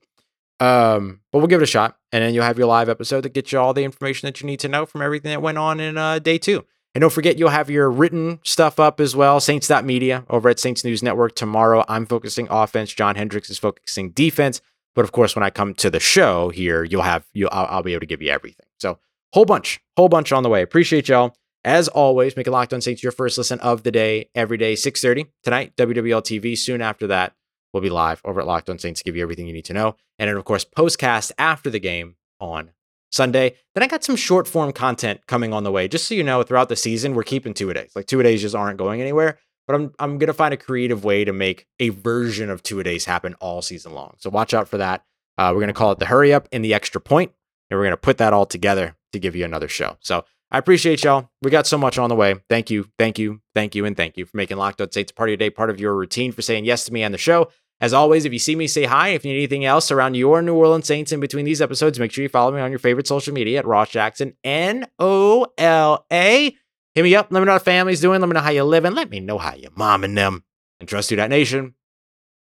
Um, 0.60 1.22
but 1.32 1.40
we'll 1.40 1.48
give 1.48 1.62
it 1.62 1.66
a 1.66 1.68
shot, 1.68 1.98
and 2.12 2.24
then 2.24 2.34
you'll 2.34 2.46
have 2.46 2.58
your 2.58 2.68
live 2.68 2.88
episode 2.90 3.22
that 3.22 3.34
gets 3.34 3.52
you 3.52 3.60
all 3.60 3.74
the 3.74 3.84
information 3.84 4.28
that 4.28 4.40
you 4.42 4.48
need 4.48 4.60
to 4.62 4.70
know 4.70 4.86
from 4.86 5.02
everything 5.02 5.32
that 5.32 5.42
went 5.42 5.58
on 5.58 5.80
in 5.80 5.98
uh, 5.98 6.20
day 6.20 6.38
two. 6.38 6.66
And 6.94 7.02
don't 7.02 7.12
forget, 7.12 7.38
you'll 7.38 7.50
have 7.50 7.70
your 7.70 7.92
written 7.92 8.40
stuff 8.44 8.80
up 8.80 9.02
as 9.02 9.18
well. 9.18 9.42
Saints.media 9.42 10.24
over 10.30 10.48
at 10.48 10.62
Saints 10.62 10.86
News 10.86 11.04
Network 11.04 11.36
tomorrow. 11.36 11.84
I'm 11.90 12.06
focusing 12.06 12.48
offense. 12.50 12.94
John 12.94 13.16
Hendrix 13.16 13.50
is 13.50 13.60
focusing 13.60 14.12
defense. 14.12 14.62
But 14.96 15.04
of 15.04 15.12
course, 15.12 15.36
when 15.36 15.44
I 15.44 15.50
come 15.50 15.74
to 15.76 15.90
the 15.90 16.00
show 16.00 16.50
here, 16.50 16.86
you'll 16.86 17.02
have 17.02 17.26
you. 17.34 17.50
I'll, 17.50 17.66
I'll 17.66 17.84
be 17.84 17.92
able 17.92 18.00
to 18.00 18.06
give 18.06 18.22
you 18.22 18.32
everything. 18.32 18.66
So 18.80 18.98
whole 19.34 19.44
bunch, 19.44 19.82
whole 19.98 20.08
bunch 20.08 20.32
on 20.32 20.44
the 20.44 20.50
way. 20.50 20.62
Appreciate 20.62 21.10
y'all. 21.10 21.36
As 21.66 21.90
always, 21.90 22.38
make 22.38 22.48
it 22.48 22.52
Locked 22.52 22.74
On 22.74 22.80
Saints 22.80 23.04
your 23.04 23.12
first 23.12 23.38
listen 23.38 23.60
of 23.60 23.84
the 23.84 23.92
day 23.92 24.30
every 24.34 24.58
day, 24.58 24.76
6:30 24.76 25.28
tonight, 25.44 25.76
WWL 25.76 26.22
TV. 26.22 26.58
Soon 26.58 26.82
after 26.82 27.08
that, 27.08 27.34
we'll 27.76 27.82
be 27.82 27.90
live 27.90 28.22
over 28.24 28.40
at 28.40 28.48
Locked 28.48 28.70
On 28.70 28.80
Saints 28.80 29.02
to 29.02 29.04
give 29.04 29.18
you 29.18 29.22
everything 29.22 29.48
you 29.48 29.54
need 29.54 29.66
to 29.66 29.74
know. 29.74 29.98
And 30.18 30.30
then, 30.30 30.38
of 30.38 30.46
course, 30.46 30.64
postcast 30.64 31.34
after 31.38 31.70
the 31.70 31.80
game 31.80 32.16
on 32.40 32.72
Sunday. 33.12 33.56
Then 33.74 33.84
I 33.84 33.88
got 33.88 34.06
some 34.06 34.16
short 34.16 34.48
form 34.48 34.72
content 34.72 35.28
coming 35.28 35.54
on 35.54 35.66
the 35.66 35.72
way. 35.72 35.90
Just 35.90 36.08
so 36.08 36.16
you 36.16 36.24
know, 36.24 36.42
throughout 36.42 36.70
the 36.70 36.78
season, 36.78 37.16
we're 37.16 37.24
keeping 37.24 37.54
two 37.54 37.70
a 37.70 37.74
days. 37.74 37.92
Like 37.94 38.06
two 38.06 38.22
a 38.22 38.24
days 38.24 38.42
just 38.42 38.56
aren't 38.56 38.78
going 38.78 39.02
anywhere. 39.02 39.38
But 39.68 39.76
I'm 39.76 39.94
I'm 40.00 40.18
gonna 40.20 40.34
find 40.34 40.54
a 40.54 40.58
creative 40.58 41.04
way 41.04 41.26
to 41.26 41.34
make 41.34 41.68
a 41.80 41.90
version 41.90 42.50
of 42.50 42.64
two 42.64 42.80
a 42.80 42.84
days 42.84 43.04
happen 43.04 43.34
all 43.42 43.62
season 43.62 43.94
long. 43.94 44.16
So 44.20 44.30
watch 44.30 44.54
out 44.54 44.70
for 44.70 44.78
that. 44.78 45.04
Uh, 45.38 45.52
we're 45.54 45.60
gonna 45.60 45.74
call 45.74 45.92
it 45.92 46.00
the 46.00 46.06
hurry 46.06 46.34
up 46.34 46.48
and 46.54 46.64
the 46.64 46.74
extra 46.74 47.02
point, 47.02 47.34
and 47.70 47.78
we're 47.78 47.86
gonna 47.86 47.98
put 47.98 48.20
that 48.20 48.32
all 48.32 48.46
together 48.46 48.96
to 49.12 49.20
give 49.20 49.36
you 49.36 49.44
another 49.44 49.68
show. 49.68 49.98
So 50.00 50.24
I 50.52 50.60
appreciate 50.60 51.04
y'all. 51.04 51.30
We 51.42 51.52
got 51.52 51.68
so 51.68 51.78
much 51.78 51.98
on 51.98 52.10
the 52.10 52.16
way. 52.16 52.36
Thank 52.48 52.70
you, 52.70 52.88
thank 53.00 53.18
you, 53.18 53.42
thank 53.54 53.76
you, 53.76 53.86
and 53.86 53.98
thank 53.98 54.16
you 54.18 54.26
for 54.26 54.38
making 54.38 54.58
Locked 54.58 54.80
On 54.80 54.92
Saints 54.92 55.12
part 55.12 55.30
of 55.30 55.32
your 55.32 55.38
day, 55.38 55.50
part 55.50 55.70
of 55.70 55.80
your 55.80 55.96
routine, 55.96 56.32
for 56.32 56.42
saying 56.42 56.66
yes 56.66 56.86
to 56.86 56.94
me 56.94 57.02
and 57.02 57.14
the 57.14 57.18
show. 57.18 57.50
As 57.86 57.94
always, 57.94 58.26
if 58.26 58.34
you 58.34 58.40
see 58.40 58.56
me, 58.56 58.66
say 58.66 58.86
hi. 58.86 59.10
If 59.10 59.24
you 59.24 59.32
need 59.32 59.38
anything 59.38 59.64
else 59.64 59.92
around 59.92 60.16
your 60.16 60.42
New 60.42 60.56
Orleans 60.56 60.88
Saints 60.88 61.12
in 61.12 61.20
between 61.20 61.46
these 61.46 61.62
episodes, 61.62 62.00
make 62.00 62.12
sure 62.12 62.24
you 62.24 62.30
follow 62.30 62.52
me 62.52 62.60
on 62.60 62.72
your 62.72 62.80
favorite 62.80 63.06
social 63.06 63.32
media 63.32 63.60
at 63.60 63.68
Ross 63.68 63.92
Jackson, 63.92 64.34
N 64.44 64.88
O 64.98 65.46
L 65.56 66.04
A. 66.12 66.56
Hit 66.96 67.04
me 67.04 67.14
up. 67.14 67.28
Let 67.30 67.42
me 67.42 67.46
know 67.46 67.52
how 67.52 67.60
family's 67.60 68.02
doing. 68.02 68.22
Let 68.22 68.28
me 68.28 68.34
know 68.34 68.40
how 68.40 68.50
you're 68.50 68.64
living. 68.64 68.96
Let 68.96 69.12
me 69.12 69.20
know 69.20 69.38
how 69.38 69.54
your 69.54 69.70
mom 69.76 70.04
and 70.04 70.18
them. 70.18 70.44
And 70.80 70.90
Trust 70.90 71.12
You 71.12 71.18
That 71.18 71.30
Nation, 71.30 71.76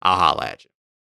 I'll 0.01 0.17
holla 0.17 0.45
at 0.47 0.63
you. 0.63 0.71